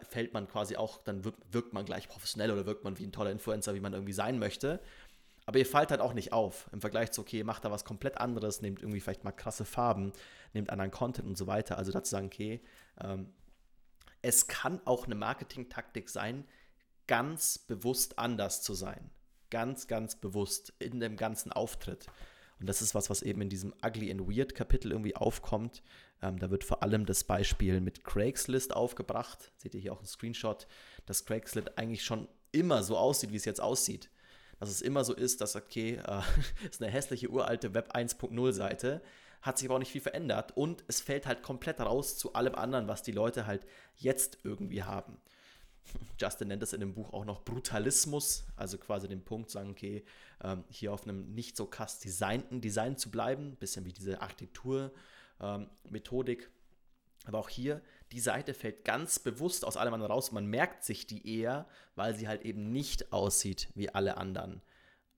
fällt 0.09 0.33
man 0.33 0.47
quasi 0.47 0.75
auch, 0.77 1.03
dann 1.03 1.23
wirkt, 1.25 1.73
man 1.73 1.85
gleich 1.85 2.07
professionell 2.07 2.51
oder 2.51 2.65
wirkt 2.65 2.83
man 2.83 2.97
wie 2.97 3.05
ein 3.05 3.11
toller 3.11 3.31
Influencer, 3.31 3.75
wie 3.75 3.79
man 3.79 3.93
irgendwie 3.93 4.13
sein 4.13 4.39
möchte. 4.39 4.79
Aber 5.45 5.59
ihr 5.59 5.65
fallt 5.65 5.91
halt 5.91 6.01
auch 6.01 6.13
nicht 6.13 6.33
auf 6.33 6.67
im 6.71 6.81
Vergleich 6.81 7.11
zu, 7.11 7.21
okay, 7.21 7.43
macht 7.43 7.65
da 7.65 7.71
was 7.71 7.85
komplett 7.85 8.17
anderes, 8.17 8.61
nehmt 8.61 8.81
irgendwie 8.81 8.99
vielleicht 8.99 9.23
mal 9.23 9.31
krasse 9.31 9.63
Farben, 9.63 10.11
nehmt 10.53 10.71
anderen 10.71 10.89
Content 10.89 11.27
und 11.27 11.37
so 11.37 11.45
weiter. 11.45 11.77
Also 11.77 11.91
dazu 11.91 12.09
sagen, 12.09 12.27
okay, 12.27 12.61
ähm, 12.99 13.31
es 14.23 14.47
kann 14.47 14.81
auch 14.85 15.05
eine 15.05 15.13
Marketing-Taktik 15.13 16.09
sein, 16.09 16.45
ganz 17.05 17.59
bewusst 17.59 18.17
anders 18.17 18.63
zu 18.63 18.73
sein. 18.73 19.11
Ganz, 19.51 19.87
ganz 19.87 20.15
bewusst 20.15 20.73
in 20.79 20.99
dem 20.99 21.15
ganzen 21.15 21.51
Auftritt. 21.51 22.07
Und 22.59 22.67
das 22.67 22.81
ist 22.81 22.95
was, 22.95 23.09
was 23.09 23.21
eben 23.21 23.41
in 23.41 23.49
diesem 23.49 23.73
Ugly 23.85 24.11
and 24.11 24.21
Weird 24.21 24.55
Kapitel 24.55 24.91
irgendwie 24.91 25.15
aufkommt. 25.15 25.83
Ähm, 26.21 26.39
da 26.39 26.49
wird 26.49 26.63
vor 26.63 26.83
allem 26.83 27.05
das 27.05 27.23
Beispiel 27.23 27.81
mit 27.81 28.03
Craigslist 28.03 28.73
aufgebracht. 28.73 29.51
Seht 29.57 29.75
ihr 29.75 29.81
hier 29.81 29.93
auch 29.93 29.99
einen 29.99 30.07
Screenshot, 30.07 30.67
dass 31.05 31.25
Craigslist 31.25 31.77
eigentlich 31.77 32.03
schon 32.03 32.27
immer 32.51 32.83
so 32.83 32.97
aussieht, 32.97 33.31
wie 33.31 33.37
es 33.37 33.45
jetzt 33.45 33.61
aussieht. 33.61 34.09
Dass 34.59 34.69
es 34.69 34.81
immer 34.81 35.03
so 35.03 35.13
ist, 35.13 35.41
dass, 35.41 35.55
okay, 35.55 35.99
äh, 36.05 36.21
ist 36.69 36.81
eine 36.81 36.91
hässliche 36.91 37.29
uralte 37.29 37.73
Web 37.73 37.93
1.0 37.93 38.53
Seite, 38.53 39.01
hat 39.41 39.57
sich 39.57 39.67
aber 39.67 39.75
auch 39.75 39.79
nicht 39.79 39.91
viel 39.91 40.01
verändert 40.01 40.55
und 40.55 40.83
es 40.87 41.01
fällt 41.01 41.27
halt 41.27 41.43
komplett 41.43 41.79
raus 41.79 42.17
zu 42.17 42.33
allem 42.33 42.55
anderen, 42.55 42.87
was 42.87 43.03
die 43.03 43.11
Leute 43.11 43.45
halt 43.45 43.65
jetzt 43.95 44.39
irgendwie 44.43 44.83
haben. 44.83 45.19
Justin 46.19 46.49
nennt 46.49 46.61
es 46.63 46.73
in 46.73 46.79
dem 46.79 46.93
Buch 46.93 47.13
auch 47.13 47.25
noch 47.25 47.43
Brutalismus, 47.43 48.45
also 48.55 48.77
quasi 48.77 49.07
den 49.07 49.23
Punkt 49.23 49.49
sagen, 49.49 49.71
okay, 49.71 50.05
ähm, 50.43 50.63
hier 50.69 50.93
auf 50.93 51.03
einem 51.03 51.33
nicht 51.33 51.57
so 51.57 51.65
krass 51.65 51.97
designten 51.99 52.61
Design 52.61 52.97
zu 52.97 53.09
bleiben, 53.11 53.55
bisschen 53.57 53.85
wie 53.85 53.93
diese 53.93 54.21
Architektur-Methodik. 54.21 56.43
Ähm, 56.43 56.49
aber 57.25 57.39
auch 57.39 57.49
hier, 57.49 57.81
die 58.11 58.19
Seite 58.19 58.53
fällt 58.53 58.85
ganz 58.85 59.19
bewusst 59.19 59.65
aus 59.65 59.77
allem 59.77 59.93
anderen 59.93 60.11
raus. 60.11 60.31
Man 60.31 60.45
merkt 60.45 60.83
sich 60.83 61.07
die 61.07 61.39
eher, 61.39 61.67
weil 61.95 62.15
sie 62.15 62.27
halt 62.27 62.43
eben 62.43 62.71
nicht 62.71 63.11
aussieht 63.11 63.69
wie 63.73 63.89
alle 63.89 64.17
anderen. 64.17 64.61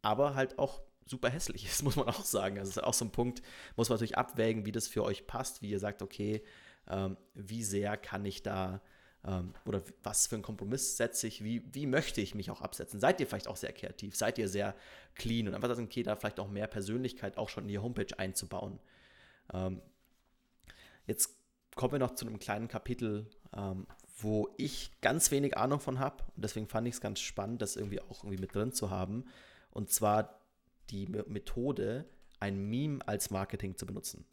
Aber 0.01 0.35
halt 0.35 0.57
auch 0.57 0.81
super 1.05 1.29
hässlich 1.29 1.65
ist, 1.65 1.83
muss 1.83 1.97
man 1.97 2.07
auch 2.07 2.23
sagen. 2.23 2.59
Also 2.59 2.69
das 2.69 2.77
ist 2.77 2.83
auch 2.83 2.93
so 2.93 3.05
ein 3.05 3.11
Punkt, 3.11 3.41
muss 3.75 3.89
man 3.89 3.95
natürlich 3.95 4.17
abwägen, 4.17 4.65
wie 4.65 4.71
das 4.71 4.87
für 4.87 5.03
euch 5.03 5.27
passt, 5.27 5.61
wie 5.61 5.69
ihr 5.69 5.79
sagt, 5.79 6.01
okay, 6.01 6.43
ähm, 6.89 7.17
wie 7.33 7.63
sehr 7.63 7.97
kann 7.97 8.25
ich 8.25 8.43
da 8.43 8.81
ähm, 9.25 9.53
oder 9.65 9.81
was 10.03 10.27
für 10.27 10.35
einen 10.35 10.43
Kompromiss 10.43 10.97
setze 10.97 11.27
ich, 11.27 11.43
wie, 11.43 11.63
wie 11.73 11.85
möchte 11.85 12.21
ich 12.21 12.35
mich 12.35 12.51
auch 12.51 12.61
absetzen? 12.61 12.99
Seid 12.99 13.19
ihr 13.19 13.27
vielleicht 13.27 13.47
auch 13.47 13.55
sehr 13.55 13.73
kreativ? 13.73 14.15
Seid 14.15 14.37
ihr 14.37 14.47
sehr 14.47 14.75
clean 15.15 15.47
und 15.47 15.55
einfach 15.55 15.69
sagen, 15.69 15.85
okay, 15.85 16.03
da 16.03 16.15
vielleicht 16.15 16.39
auch 16.39 16.49
mehr 16.49 16.67
Persönlichkeit 16.67 17.37
auch 17.37 17.49
schon 17.49 17.63
in 17.63 17.69
die 17.69 17.79
Homepage 17.79 18.17
einzubauen? 18.17 18.79
Ähm, 19.53 19.81
jetzt 21.05 21.35
kommen 21.75 21.93
wir 21.93 21.99
noch 21.99 22.15
zu 22.15 22.25
einem 22.25 22.39
kleinen 22.39 22.67
Kapitel, 22.67 23.29
ähm, 23.55 23.87
wo 24.19 24.53
ich 24.57 24.99
ganz 25.01 25.31
wenig 25.31 25.57
Ahnung 25.57 25.79
von 25.79 25.99
habe 25.99 26.23
und 26.35 26.43
deswegen 26.43 26.67
fand 26.67 26.87
ich 26.87 26.95
es 26.95 27.01
ganz 27.01 27.19
spannend, 27.19 27.61
das 27.61 27.75
irgendwie 27.75 28.01
auch 28.01 28.23
irgendwie 28.23 28.41
mit 28.41 28.53
drin 28.53 28.73
zu 28.73 28.89
haben. 28.89 29.25
Und 29.69 29.91
zwar 29.91 30.41
die 30.89 31.05
Methode, 31.07 32.05
ein 32.39 32.69
Meme 32.69 32.99
als 33.07 33.29
Marketing 33.29 33.77
zu 33.77 33.85
benutzen. 33.85 34.25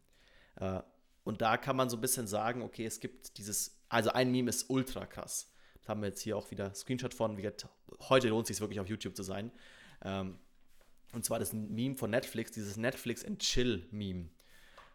Äh, 0.57 0.81
und 1.25 1.41
da 1.41 1.57
kann 1.57 1.77
man 1.77 1.89
so 1.89 1.97
ein 1.97 2.01
bisschen 2.01 2.27
sagen, 2.27 2.63
okay, 2.63 2.85
es 2.85 3.01
gibt 3.01 3.39
dieses, 3.39 3.79
also 3.95 4.11
ein 4.11 4.33
Meme 4.33 4.51
ist 4.51 4.69
ultra 4.71 5.07
krass. 5.07 5.53
Da 5.83 5.91
haben 5.91 6.03
wir 6.03 6.09
jetzt 6.09 6.21
hier 6.21 6.37
auch 6.37 6.51
wieder 6.51 6.75
Screenshot 6.75 7.15
von. 7.15 7.37
Wie 7.37 7.49
heute 8.09 8.29
lohnt 8.29 8.51
es 8.51 8.57
sich 8.57 8.61
wirklich 8.61 8.81
auf 8.81 8.89
YouTube 8.89 9.15
zu 9.15 9.23
sein. 9.23 9.53
Ähm, 10.03 10.39
und 11.13 11.25
zwar 11.25 11.39
das 11.39 11.53
Meme 11.53 11.95
von 11.95 12.11
Netflix, 12.11 12.51
dieses 12.51 12.77
Netflix 12.77 13.25
and 13.25 13.39
Chill 13.39 13.87
Meme. 13.93 14.31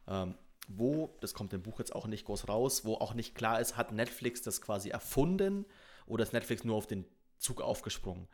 Ähm, 0.06 0.36
wo, 0.68 1.18
das 1.22 1.34
kommt 1.34 1.54
im 1.54 1.64
Buch 1.64 1.80
jetzt 1.80 1.96
auch 1.96 2.08
nicht 2.08 2.26
groß 2.26 2.50
raus, 2.50 2.84
wo 2.84 2.96
auch 2.96 3.14
nicht 3.14 3.36
klar 3.36 3.62
ist, 3.62 3.78
hat 3.78 3.94
Netflix 3.94 4.42
das 4.42 4.62
quasi 4.62 4.90
erfunden 4.90 5.66
oder 6.06 6.24
ist 6.24 6.34
Netflix 6.34 6.66
nur 6.66 6.76
auf 6.76 6.86
den 6.86 7.06
Zug 7.38 7.62
aufgesprungen? 7.62 8.28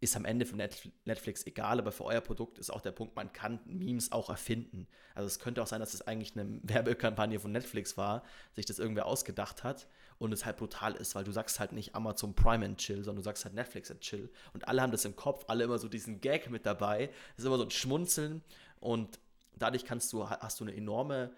Ist 0.00 0.14
am 0.16 0.26
Ende 0.26 0.44
für 0.44 0.56
Netflix 0.56 1.46
egal, 1.46 1.78
aber 1.78 1.90
für 1.90 2.04
euer 2.04 2.20
Produkt 2.20 2.58
ist 2.58 2.70
auch 2.70 2.82
der 2.82 2.92
Punkt, 2.92 3.16
man 3.16 3.32
kann 3.32 3.60
Memes 3.64 4.12
auch 4.12 4.28
erfinden. 4.28 4.86
Also 5.14 5.26
es 5.26 5.38
könnte 5.38 5.62
auch 5.62 5.66
sein, 5.66 5.80
dass 5.80 5.94
es 5.94 6.02
eigentlich 6.02 6.36
eine 6.36 6.60
Werbekampagne 6.62 7.40
von 7.40 7.52
Netflix 7.52 7.96
war, 7.96 8.22
sich 8.52 8.66
das 8.66 8.78
irgendwer 8.78 9.06
ausgedacht 9.06 9.64
hat 9.64 9.88
und 10.18 10.32
es 10.32 10.44
halt 10.44 10.58
brutal 10.58 10.94
ist, 10.94 11.14
weil 11.14 11.24
du 11.24 11.32
sagst 11.32 11.60
halt 11.60 11.72
nicht 11.72 11.94
Amazon 11.94 12.34
Prime 12.34 12.64
and 12.64 12.78
Chill, 12.78 13.04
sondern 13.04 13.16
du 13.16 13.22
sagst 13.22 13.44
halt 13.44 13.54
Netflix 13.54 13.90
and 13.90 14.00
Chill 14.00 14.30
und 14.52 14.68
alle 14.68 14.82
haben 14.82 14.92
das 14.92 15.04
im 15.06 15.16
Kopf, 15.16 15.44
alle 15.48 15.64
immer 15.64 15.78
so 15.78 15.88
diesen 15.88 16.20
Gag 16.20 16.50
mit 16.50 16.66
dabei. 16.66 17.06
Das 17.06 17.38
ist 17.38 17.44
immer 17.46 17.58
so 17.58 17.64
ein 17.64 17.70
Schmunzeln 17.70 18.42
und 18.80 19.18
dadurch 19.56 19.86
kannst 19.86 20.12
du, 20.12 20.28
hast 20.28 20.60
du 20.60 20.64
eine 20.64 20.76
enorme 20.76 21.32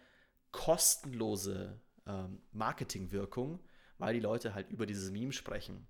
kostenlose 0.50 1.80
ähm, 2.06 2.40
Marketingwirkung, 2.52 3.60
weil 3.98 4.14
die 4.14 4.20
Leute 4.20 4.54
halt 4.54 4.70
über 4.70 4.86
dieses 4.86 5.10
Meme 5.12 5.32
sprechen. 5.32 5.86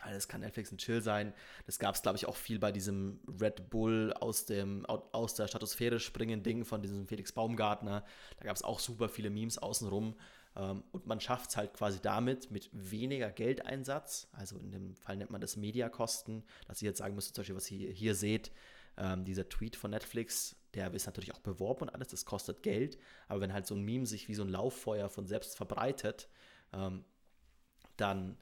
Also 0.00 0.14
das 0.14 0.28
kann 0.28 0.40
Netflix 0.40 0.70
und 0.72 0.78
Chill 0.78 1.02
sein. 1.02 1.32
Das 1.66 1.78
gab 1.78 1.94
es, 1.94 2.02
glaube 2.02 2.16
ich, 2.16 2.26
auch 2.26 2.36
viel 2.36 2.58
bei 2.58 2.72
diesem 2.72 3.20
Red 3.40 3.70
Bull 3.70 4.12
aus, 4.14 4.46
dem, 4.46 4.86
aus 4.86 5.34
der 5.34 5.48
Stratosphäre 5.48 6.00
springen 6.00 6.42
Ding 6.42 6.64
von 6.64 6.82
diesem 6.82 7.06
Felix 7.06 7.32
Baumgartner. 7.32 8.04
Da 8.38 8.44
gab 8.44 8.56
es 8.56 8.62
auch 8.62 8.80
super 8.80 9.08
viele 9.08 9.30
Memes 9.30 9.58
außenrum. 9.58 10.16
Ähm, 10.56 10.82
und 10.92 11.06
man 11.06 11.20
schafft 11.20 11.50
es 11.50 11.56
halt 11.56 11.74
quasi 11.74 12.00
damit 12.00 12.50
mit 12.50 12.70
weniger 12.72 13.30
Geldeinsatz. 13.30 14.28
Also 14.32 14.58
in 14.58 14.72
dem 14.72 14.96
Fall 14.96 15.16
nennt 15.16 15.30
man 15.30 15.40
das 15.40 15.56
Mediakosten. 15.56 16.44
Dass 16.66 16.82
ihr 16.82 16.88
jetzt 16.88 16.98
sagen 16.98 17.14
müsst, 17.14 17.34
zum 17.34 17.42
Beispiel, 17.42 17.56
was 17.56 17.70
ihr 17.70 17.90
hier 17.90 18.14
seht, 18.14 18.50
ähm, 18.96 19.24
dieser 19.24 19.48
Tweet 19.48 19.76
von 19.76 19.90
Netflix, 19.90 20.56
der 20.74 20.92
ist 20.92 21.06
natürlich 21.06 21.32
auch 21.34 21.40
beworben 21.40 21.82
und 21.82 21.94
alles, 21.94 22.08
das 22.08 22.24
kostet 22.24 22.62
Geld. 22.62 22.98
Aber 23.28 23.40
wenn 23.40 23.52
halt 23.52 23.66
so 23.66 23.74
ein 23.74 23.82
Meme 23.82 24.06
sich 24.06 24.28
wie 24.28 24.34
so 24.34 24.42
ein 24.42 24.48
Lauffeuer 24.48 25.08
von 25.08 25.26
selbst 25.26 25.56
verbreitet, 25.56 26.28
ähm, 26.72 27.04
dann 27.96 28.36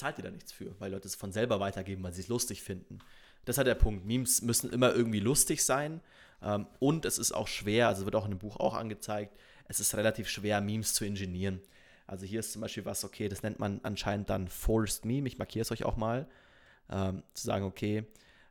zahlt 0.00 0.18
ihr 0.18 0.24
da 0.24 0.30
nichts 0.30 0.50
für, 0.50 0.74
weil 0.80 0.90
Leute 0.90 1.06
es 1.06 1.14
von 1.14 1.32
selber 1.32 1.60
weitergeben, 1.60 2.02
weil 2.02 2.12
sie 2.12 2.22
es 2.22 2.28
lustig 2.28 2.62
finden. 2.62 2.98
Das 3.44 3.58
halt 3.58 3.66
der 3.66 3.74
Punkt. 3.74 4.04
Memes 4.04 4.42
müssen 4.42 4.70
immer 4.70 4.94
irgendwie 4.94 5.20
lustig 5.20 5.64
sein 5.64 6.00
ähm, 6.42 6.66
und 6.78 7.04
es 7.04 7.18
ist 7.18 7.32
auch 7.32 7.48
schwer, 7.48 7.88
also 7.88 8.04
wird 8.04 8.16
auch 8.16 8.24
in 8.24 8.32
dem 8.32 8.38
Buch 8.38 8.56
auch 8.56 8.74
angezeigt, 8.74 9.36
es 9.68 9.78
ist 9.78 9.94
relativ 9.94 10.28
schwer, 10.28 10.60
Memes 10.60 10.94
zu 10.94 11.04
ingenieren. 11.04 11.60
Also 12.06 12.26
hier 12.26 12.40
ist 12.40 12.52
zum 12.52 12.62
Beispiel 12.62 12.84
was, 12.84 13.04
okay, 13.04 13.28
das 13.28 13.42
nennt 13.42 13.60
man 13.60 13.80
anscheinend 13.84 14.30
dann 14.30 14.48
Forced 14.48 15.04
Meme, 15.04 15.28
ich 15.28 15.38
markiere 15.38 15.62
es 15.62 15.70
euch 15.70 15.84
auch 15.84 15.96
mal, 15.96 16.28
ähm, 16.90 17.22
zu 17.34 17.46
sagen, 17.46 17.64
okay, 17.64 18.04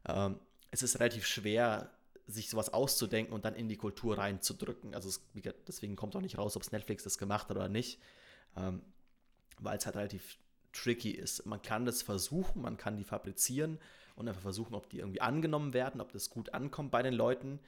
ähm, 0.08 0.40
es 0.72 0.82
ist 0.82 1.00
relativ 1.00 1.26
schwer, 1.26 1.90
sich 2.28 2.50
sowas 2.50 2.72
auszudenken 2.72 3.34
und 3.34 3.44
dann 3.44 3.56
in 3.56 3.68
die 3.68 3.76
Kultur 3.76 4.20
reinzudrücken. 4.20 4.94
Also 4.94 5.10
es, 5.10 5.22
deswegen 5.68 5.96
kommt 5.96 6.16
auch 6.16 6.22
nicht 6.22 6.38
raus, 6.38 6.56
ob 6.56 6.62
es 6.62 6.72
Netflix 6.72 7.04
das 7.04 7.18
gemacht 7.18 7.50
hat 7.50 7.58
oder 7.58 7.70
nicht, 7.70 8.00
ähm, 8.56 8.82
weil 9.60 9.78
es 9.78 9.86
halt 9.88 9.96
relativ 9.96 10.38
tricky 10.74 11.12
ist. 11.12 11.46
Man 11.46 11.62
kann 11.62 11.86
das 11.86 12.02
versuchen, 12.02 12.62
man 12.62 12.78
kann 12.78 12.98
die 12.98 13.04
fabrizieren 13.04 13.80
und 14.16 14.28
einfach 14.28 14.42
versuchen, 14.42 14.76
ob 14.76 14.90
die 14.90 15.00
irgendwie 15.00 15.22
angenommen 15.22 15.74
werden, 15.74 16.02
ob 16.02 16.12
das 16.12 16.30
gut 16.30 16.54
ankommt 16.54 16.92
bei 16.92 17.02
den 17.02 17.14
Leuten. 17.14 17.60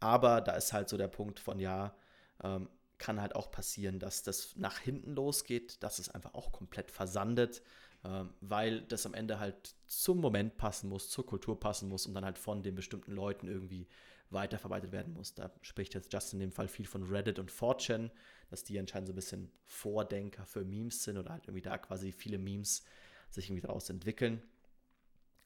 Aber 0.00 0.40
da 0.40 0.52
ist 0.52 0.72
halt 0.72 0.88
so 0.88 0.96
der 0.96 1.08
Punkt 1.08 1.38
von, 1.38 1.58
ja, 1.58 1.94
ähm, 2.42 2.68
kann 2.98 3.20
halt 3.20 3.34
auch 3.34 3.50
passieren, 3.50 3.98
dass 3.98 4.22
das 4.22 4.56
nach 4.56 4.78
hinten 4.78 5.14
losgeht, 5.14 5.82
dass 5.82 5.98
es 5.98 6.08
einfach 6.08 6.34
auch 6.34 6.52
komplett 6.52 6.90
versandet, 6.90 7.62
ähm, 8.04 8.34
weil 8.40 8.82
das 8.82 9.06
am 9.06 9.14
Ende 9.14 9.38
halt 9.38 9.74
zum 9.86 10.20
Moment 10.20 10.56
passen 10.56 10.88
muss, 10.88 11.10
zur 11.10 11.26
Kultur 11.26 11.58
passen 11.58 11.88
muss 11.88 12.06
und 12.06 12.14
dann 12.14 12.24
halt 12.24 12.38
von 12.38 12.62
den 12.62 12.74
bestimmten 12.74 13.12
Leuten 13.12 13.48
irgendwie 13.48 13.88
weiterverarbeitet 14.30 14.92
werden 14.92 15.14
muss. 15.14 15.34
Da 15.34 15.50
spricht 15.62 15.94
jetzt 15.94 16.12
Justin 16.12 16.40
in 16.40 16.48
dem 16.48 16.52
Fall 16.52 16.68
viel 16.68 16.86
von 16.86 17.02
Reddit 17.04 17.38
und 17.38 17.50
4chan, 17.50 18.10
dass 18.48 18.64
die 18.64 18.78
anscheinend 18.78 19.08
so 19.08 19.12
ein 19.12 19.16
bisschen 19.16 19.50
Vordenker 19.64 20.44
für 20.44 20.64
Memes 20.64 21.02
sind 21.04 21.18
oder 21.18 21.30
halt 21.30 21.44
irgendwie 21.44 21.62
da 21.62 21.78
quasi 21.78 22.12
viele 22.12 22.38
Memes 22.38 22.84
sich 23.30 23.48
irgendwie 23.48 23.66
daraus 23.66 23.90
entwickeln. 23.90 24.42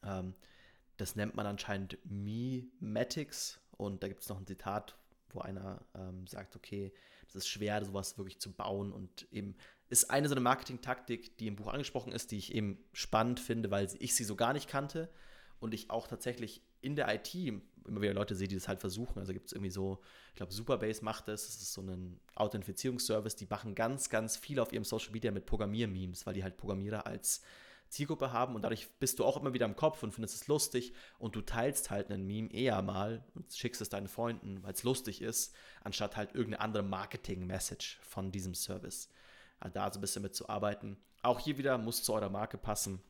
Ähm, 0.03 0.35
das 0.97 1.17
nennt 1.17 1.35
man 1.35 1.47
anscheinend 1.47 1.99
Memetics 2.05 3.61
und 3.77 4.03
da 4.03 4.09
gibt 4.09 4.23
es 4.23 4.29
noch 4.29 4.39
ein 4.39 4.47
Zitat, 4.47 4.97
wo 5.31 5.41
einer 5.41 5.85
ähm, 5.95 6.27
sagt, 6.27 6.57
okay, 6.57 6.93
es 7.29 7.37
ist 7.37 7.49
schwer, 7.49 7.85
sowas 7.85 8.17
wirklich 8.19 8.41
zu 8.41 8.53
bauen 8.53 8.93
und 8.93 9.29
eben 9.31 9.55
ist 9.91 10.11
eine 10.11 10.29
so 10.29 10.35
eine 10.35 10.41
Marketing-Taktik, 10.41 11.39
die 11.39 11.47
im 11.47 11.57
Buch 11.57 11.69
angesprochen 11.69 12.13
ist, 12.13 12.31
die 12.31 12.39
ich 12.39 12.55
eben 12.55 12.79
spannend 12.93 13.41
finde, 13.41 13.71
weil 13.71 13.89
ich 13.99 14.15
sie 14.15 14.25
so 14.25 14.37
gar 14.37 14.53
nicht 14.53 14.69
kannte 14.69 15.09
und 15.61 15.73
ich 15.73 15.91
auch 15.91 16.07
tatsächlich 16.07 16.63
in 16.81 16.97
der 16.97 17.13
IT 17.15 17.35
immer 17.35 18.03
wieder 18.03 18.15
Leute 18.15 18.35
sehe, 18.35 18.49
die 18.49 18.55
das 18.55 18.69
halt 18.69 18.81
versuchen. 18.81 19.19
Also 19.19 19.33
gibt 19.33 19.47
es 19.47 19.53
irgendwie 19.53 19.71
so, 19.71 20.01
ich 20.31 20.37
glaube, 20.37 20.53
Superbase 20.53 21.05
macht 21.05 21.29
das, 21.29 21.47
das 21.47 21.57
ist 21.57 21.73
so 21.73 21.83
ein 21.83 22.21
Authentifizierungsservice, 22.35 23.37
die 23.37 23.47
machen 23.47 23.75
ganz, 23.75 24.11
ganz 24.11 24.37
viel 24.37 24.61
auf 24.61 24.73
ihrem 24.73 24.85
Social 24.85 25.13
Media 25.13 25.31
mit 25.31 25.47
Programmiermemes, 25.47 26.27
weil 26.27 26.35
die 26.35 26.43
halt 26.43 26.57
Programmierer 26.57 27.07
als 27.07 27.43
Zielgruppe 27.89 28.33
haben 28.33 28.55
und 28.55 28.63
dadurch 28.63 28.91
bist 28.99 29.19
du 29.19 29.25
auch 29.25 29.41
immer 29.41 29.55
wieder 29.55 29.65
im 29.65 29.77
Kopf 29.77 30.03
und 30.03 30.13
findest 30.13 30.35
es 30.35 30.47
lustig 30.47 30.93
und 31.19 31.35
du 31.35 31.41
teilst 31.41 31.91
halt 31.91 32.11
einen 32.11 32.27
Meme 32.27 32.53
eher 32.53 32.83
mal 32.83 33.25
und 33.35 33.53
schickst 33.53 33.81
es 33.81 33.89
deinen 33.89 34.09
Freunden, 34.09 34.63
weil 34.63 34.75
es 34.75 34.83
lustig 34.83 35.23
ist, 35.23 35.55
anstatt 35.83 36.17
halt 36.17 36.35
irgendeine 36.35 36.61
andere 36.61 36.83
Marketing-Message 36.83 37.99
von 38.03 38.31
diesem 38.31 38.55
Service. 38.55 39.11
Also 39.59 39.75
da 39.75 39.91
so 39.91 39.99
ein 39.99 40.03
bisschen 40.03 40.23
mitzuarbeiten. 40.23 40.99
Auch 41.23 41.41
hier 41.41 41.59
wieder 41.59 41.79
muss 41.79 42.03
zu 42.03 42.13
eurer 42.13 42.29
Marke 42.29 42.59
passen. 42.59 43.01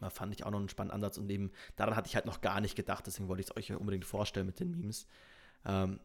Da 0.00 0.10
fand 0.10 0.34
ich 0.34 0.44
auch 0.44 0.50
noch 0.50 0.58
einen 0.58 0.68
spannenden 0.68 0.94
Ansatz 0.94 1.18
und 1.18 1.30
eben 1.30 1.50
daran 1.76 1.96
hatte 1.96 2.08
ich 2.08 2.14
halt 2.14 2.26
noch 2.26 2.40
gar 2.40 2.60
nicht 2.60 2.76
gedacht, 2.76 3.06
deswegen 3.06 3.28
wollte 3.28 3.42
ich 3.42 3.50
es 3.50 3.56
euch 3.56 3.72
unbedingt 3.76 4.04
vorstellen 4.04 4.46
mit 4.46 4.60
den 4.60 4.70
Memes. 4.70 5.06
Ähm, 5.64 6.00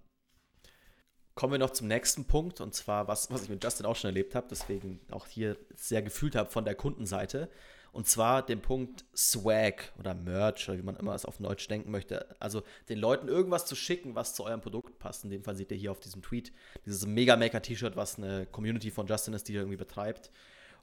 kommen 1.34 1.54
wir 1.54 1.60
noch 1.60 1.72
zum 1.72 1.88
nächsten 1.88 2.26
Punkt 2.26 2.62
und 2.62 2.74
zwar 2.74 3.08
was, 3.08 3.30
was 3.32 3.44
ich 3.44 3.50
mit 3.50 3.64
Justin 3.64 3.86
auch 3.86 3.96
schon 3.96 4.10
erlebt 4.10 4.36
habe, 4.36 4.48
deswegen 4.50 5.00
auch 5.12 5.28
hier 5.28 5.58
sehr 5.76 6.02
gefühlt 6.02 6.36
habe 6.36 6.50
von 6.50 6.66
der 6.66 6.76
Kundenseite. 6.76 7.50
Und 7.92 8.08
zwar 8.08 8.46
den 8.46 8.62
Punkt 8.62 9.06
Swag 9.16 9.94
oder 9.98 10.14
Merch 10.14 10.68
oder 10.68 10.78
wie 10.78 10.84
man 10.84 10.98
immer 10.98 11.16
es 11.16 11.24
auf 11.24 11.38
Deutsch 11.38 11.66
denken 11.70 11.92
möchte. 11.92 12.36
Also 12.42 12.64
den 12.90 13.00
Leuten 13.00 13.30
irgendwas 13.30 13.66
zu 13.66 13.74
schicken, 13.74 14.16
was 14.16 14.34
zu 14.34 14.44
eurem 14.44 14.60
Produkt 14.60 15.00
passt. 15.00 15.24
In 15.24 15.30
dem 15.30 15.46
Fall 15.46 15.56
seht 15.56 15.72
ihr 15.72 15.78
hier 15.78 15.92
auf 15.92 16.02
diesem 16.02 16.22
Tweet 16.22 16.52
dieses 16.86 17.06
Mega 17.06 17.38
Maker 17.38 17.62
T-Shirt, 17.62 17.96
was 17.96 18.18
eine 18.18 18.48
Community 18.48 18.92
von 18.92 19.08
Justin 19.08 19.34
ist, 19.34 19.48
die 19.48 19.54
er 19.54 19.62
irgendwie 19.62 19.78
betreibt. 19.78 20.30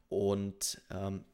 Und 0.09 0.81
ähm, 0.91 1.27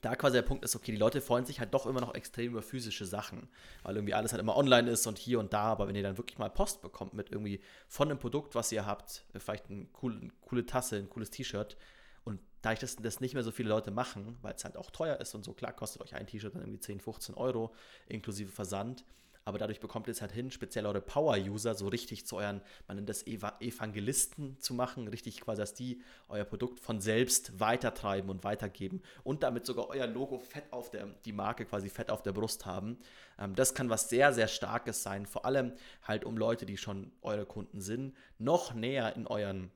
da 0.00 0.14
quasi 0.16 0.34
der 0.34 0.42
Punkt 0.42 0.64
ist, 0.64 0.76
okay, 0.76 0.92
die 0.92 0.98
Leute 0.98 1.20
freuen 1.20 1.44
sich 1.44 1.60
halt 1.60 1.74
doch 1.74 1.86
immer 1.86 2.00
noch 2.00 2.14
extrem 2.14 2.52
über 2.52 2.62
physische 2.62 3.06
Sachen, 3.06 3.48
weil 3.82 3.96
irgendwie 3.96 4.14
alles 4.14 4.32
halt 4.32 4.40
immer 4.40 4.56
online 4.56 4.90
ist 4.90 5.06
und 5.06 5.18
hier 5.18 5.40
und 5.40 5.52
da, 5.52 5.64
aber 5.64 5.88
wenn 5.88 5.96
ihr 5.96 6.02
dann 6.02 6.18
wirklich 6.18 6.38
mal 6.38 6.50
Post 6.50 6.82
bekommt 6.82 7.14
mit 7.14 7.30
irgendwie 7.30 7.60
von 7.88 8.08
einem 8.08 8.18
Produkt, 8.18 8.54
was 8.54 8.72
ihr 8.72 8.86
habt, 8.86 9.24
vielleicht 9.36 9.70
eine 9.70 9.86
coole, 9.86 10.28
coole 10.40 10.66
Tasse, 10.66 10.96
ein 10.96 11.08
cooles 11.08 11.30
T-Shirt, 11.30 11.76
und 12.24 12.40
da 12.60 12.72
ich 12.72 12.78
das, 12.78 12.96
das 12.96 13.20
nicht 13.20 13.34
mehr 13.34 13.42
so 13.42 13.50
viele 13.50 13.70
Leute 13.70 13.90
machen, 13.90 14.36
weil 14.42 14.54
es 14.54 14.64
halt 14.64 14.76
auch 14.76 14.90
teuer 14.90 15.16
ist 15.18 15.34
und 15.34 15.44
so, 15.44 15.54
klar 15.54 15.72
kostet 15.72 16.02
euch 16.02 16.14
ein 16.14 16.26
T-Shirt 16.26 16.54
dann 16.54 16.62
irgendwie 16.62 16.80
10, 16.80 17.00
15 17.00 17.34
Euro 17.34 17.74
inklusive 18.06 18.52
Versand. 18.52 19.04
Aber 19.48 19.56
dadurch 19.56 19.80
bekommt 19.80 20.08
ihr 20.08 20.10
es 20.10 20.20
halt 20.20 20.32
hin, 20.32 20.50
speziell 20.50 20.84
eure 20.84 21.00
Power-User 21.00 21.74
so 21.74 21.88
richtig 21.88 22.26
zu 22.26 22.36
euren, 22.36 22.60
man 22.86 22.98
nennt 22.98 23.08
das 23.08 23.26
Evangelisten 23.26 24.60
zu 24.60 24.74
machen, 24.74 25.08
richtig 25.08 25.40
quasi, 25.40 25.62
dass 25.62 25.72
die 25.72 26.02
euer 26.28 26.44
Produkt 26.44 26.80
von 26.80 27.00
selbst 27.00 27.58
weitertreiben 27.58 28.28
und 28.28 28.44
weitergeben 28.44 29.00
und 29.24 29.42
damit 29.42 29.64
sogar 29.64 29.88
euer 29.88 30.06
Logo 30.06 30.38
fett 30.38 30.70
auf 30.70 30.90
der, 30.90 31.06
die 31.24 31.32
Marke 31.32 31.64
quasi 31.64 31.88
fett 31.88 32.10
auf 32.10 32.22
der 32.22 32.32
Brust 32.32 32.66
haben. 32.66 32.98
Ähm, 33.38 33.54
das 33.54 33.72
kann 33.72 33.88
was 33.88 34.10
sehr, 34.10 34.34
sehr 34.34 34.48
Starkes 34.48 35.02
sein, 35.02 35.24
vor 35.24 35.46
allem 35.46 35.72
halt 36.02 36.26
um 36.26 36.36
Leute, 36.36 36.66
die 36.66 36.76
schon 36.76 37.10
eure 37.22 37.46
Kunden 37.46 37.80
sind, 37.80 38.14
noch 38.36 38.74
näher 38.74 39.16
in 39.16 39.26
euren 39.26 39.70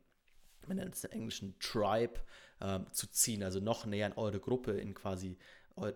man 0.66 0.76
nennt 0.76 0.94
es 0.94 1.00
den 1.00 1.12
englischen 1.12 1.58
Tribe, 1.60 2.20
ähm, 2.60 2.84
zu 2.92 3.10
ziehen, 3.10 3.42
also 3.42 3.58
noch 3.58 3.86
näher 3.86 4.06
in 4.06 4.12
eure 4.12 4.38
Gruppe, 4.38 4.72
in 4.72 4.92
quasi 4.92 5.38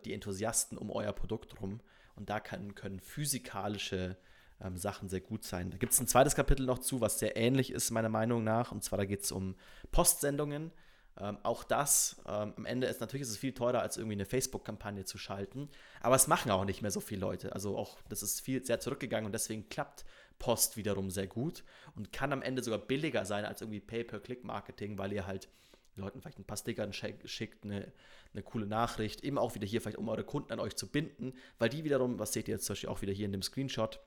die 0.07 0.15
Enthusiasten 0.15 0.79
um 0.79 0.91
euer 0.91 1.13
Produkt 1.13 1.61
rum. 1.61 1.81
Und 2.17 2.31
da 2.31 2.41
kann, 2.41 2.75
können 2.75 3.01
physikalische 3.01 4.17
ähm, 4.61 4.77
Sachen 4.77 5.09
sehr 5.09 5.21
gut 5.21 5.45
sein. 5.45 5.71
Da 5.71 5.77
gibt 5.77 5.93
es 5.93 6.01
ein 6.01 6.07
zweites 6.07 6.35
Kapitel 6.35 6.67
noch 6.67 6.79
zu, 6.79 7.01
was 7.01 7.19
sehr 7.19 7.37
ähnlich 7.37 7.71
ist, 7.71 7.91
meiner 7.91 8.09
Meinung 8.09 8.43
nach. 8.45 8.73
Und 8.73 8.83
zwar 8.83 8.99
da 8.99 9.05
geht 9.05 9.23
es 9.23 9.33
um 9.33 9.55
Postsendungen. 9.93 10.73
Ähm, 11.19 11.39
auch 11.43 11.65
das, 11.65 12.17
ähm, 12.27 12.53
am 12.57 12.67
Ende 12.67 12.87
ist 12.87 13.01
natürlich 13.01 13.23
ist 13.23 13.31
es 13.31 13.39
viel 13.39 13.55
teurer, 13.55 13.81
als 13.81 13.97
irgendwie 13.97 14.17
eine 14.17 14.27
Facebook-Kampagne 14.27 15.05
zu 15.05 15.19
schalten. 15.19 15.69
Aber 16.01 16.15
es 16.15 16.27
machen 16.27 16.51
auch 16.51 16.65
nicht 16.65 16.83
mehr 16.83 16.91
so 16.91 17.01
viele 17.01 17.21
Leute. 17.21 17.53
Also 17.53 17.77
auch, 17.77 17.99
das 18.09 18.23
ist 18.23 18.41
viel 18.41 18.65
sehr 18.65 18.81
zurückgegangen 18.81 19.27
und 19.27 19.33
deswegen 19.33 19.69
klappt 19.69 20.05
Post 20.39 20.77
wiederum 20.77 21.11
sehr 21.11 21.27
gut 21.27 21.65
und 21.95 22.13
kann 22.13 22.33
am 22.33 22.43
Ende 22.43 22.63
sogar 22.63 22.79
billiger 22.79 23.25
sein 23.25 23.47
als 23.47 23.63
irgendwie 23.63 23.81
Pay-per-Click-Marketing, 23.81 24.99
weil 24.99 25.13
ihr 25.13 25.27
halt 25.27 25.49
Leuten 26.01 26.21
vielleicht 26.21 26.39
ein 26.39 26.45
paar 26.45 26.57
Stickern 26.57 26.93
schickt, 26.93 27.65
eine, 27.65 27.93
eine 28.33 28.43
coole 28.43 28.67
Nachricht, 28.67 29.25
eben 29.25 29.39
auch 29.39 29.55
wieder 29.55 29.67
hier 29.67 29.81
vielleicht, 29.81 29.99
um 29.99 30.09
eure 30.09 30.25
Kunden 30.25 30.53
an 30.53 30.61
euch 30.61 30.77
zu 30.77 30.89
binden, 30.89 31.35
weil 31.59 31.69
die 31.69 31.85
wiederum, 31.85 32.19
was 32.19 32.33
seht 32.33 32.49
ihr 32.49 32.55
jetzt 32.55 32.67
zum 32.67 32.75
Beispiel 32.75 32.91
auch 32.91 33.03
wieder 33.03 33.13
hier 33.13 33.27
in 33.27 33.33
dem 33.33 33.43
Screenshot, 33.43 34.01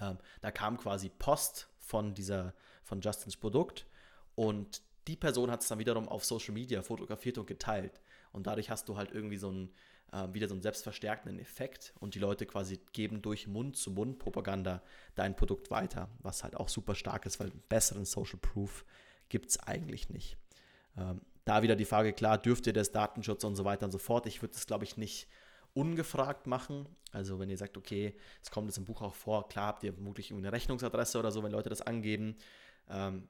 ähm, 0.00 0.18
da 0.40 0.50
kam 0.50 0.76
quasi 0.76 1.08
Post 1.08 1.68
von 1.78 2.14
dieser, 2.14 2.54
von 2.82 3.00
Justins 3.00 3.36
Produkt 3.36 3.86
Und 4.34 4.82
die 5.06 5.16
Person 5.16 5.50
hat 5.50 5.62
es 5.62 5.68
dann 5.68 5.78
wiederum 5.78 6.08
auf 6.08 6.24
Social 6.24 6.52
Media 6.52 6.82
fotografiert 6.82 7.38
und 7.38 7.46
geteilt. 7.46 8.00
Und 8.32 8.46
dadurch 8.46 8.70
hast 8.70 8.88
du 8.88 8.96
halt 8.96 9.10
irgendwie 9.10 9.38
so 9.38 9.48
einen, 9.48 9.74
äh, 10.12 10.32
wieder 10.32 10.48
so 10.48 10.54
einen 10.54 10.62
selbstverstärkenden 10.62 11.38
Effekt 11.40 11.94
und 11.98 12.14
die 12.14 12.18
Leute 12.18 12.44
quasi 12.46 12.78
geben 12.92 13.22
durch 13.22 13.46
Mund-zu-Mund-Propaganda 13.46 14.82
dein 15.14 15.34
Produkt 15.34 15.70
weiter, 15.70 16.10
was 16.18 16.44
halt 16.44 16.56
auch 16.56 16.68
super 16.68 16.94
stark 16.94 17.24
ist, 17.26 17.40
weil 17.40 17.50
besseren 17.68 18.04
Social 18.04 18.38
Proof 18.38 18.84
gibt 19.28 19.48
es 19.48 19.58
eigentlich 19.60 20.10
nicht. 20.10 20.36
Ähm, 20.96 21.20
da 21.44 21.62
wieder 21.62 21.76
die 21.76 21.84
Frage, 21.84 22.12
klar, 22.12 22.38
dürft 22.38 22.66
ihr 22.66 22.72
das 22.72 22.92
Datenschutz 22.92 23.44
und 23.44 23.56
so 23.56 23.64
weiter 23.64 23.86
und 23.86 23.92
so 23.92 23.98
fort. 23.98 24.26
Ich 24.26 24.42
würde 24.42 24.54
das, 24.54 24.66
glaube 24.66 24.84
ich, 24.84 24.96
nicht 24.96 25.28
ungefragt 25.74 26.46
machen. 26.46 26.86
Also 27.12 27.38
wenn 27.38 27.50
ihr 27.50 27.56
sagt, 27.56 27.76
okay, 27.76 28.14
es 28.42 28.50
kommt 28.50 28.68
jetzt 28.68 28.78
im 28.78 28.84
Buch 28.84 29.00
auch 29.00 29.14
vor, 29.14 29.48
klar 29.48 29.68
habt 29.68 29.84
ihr 29.84 29.92
vermutlich 29.94 30.32
eine 30.32 30.52
Rechnungsadresse 30.52 31.18
oder 31.18 31.30
so, 31.30 31.42
wenn 31.42 31.52
Leute 31.52 31.70
das 31.70 31.80
angeben. 31.80 32.36
Ähm, 32.88 33.28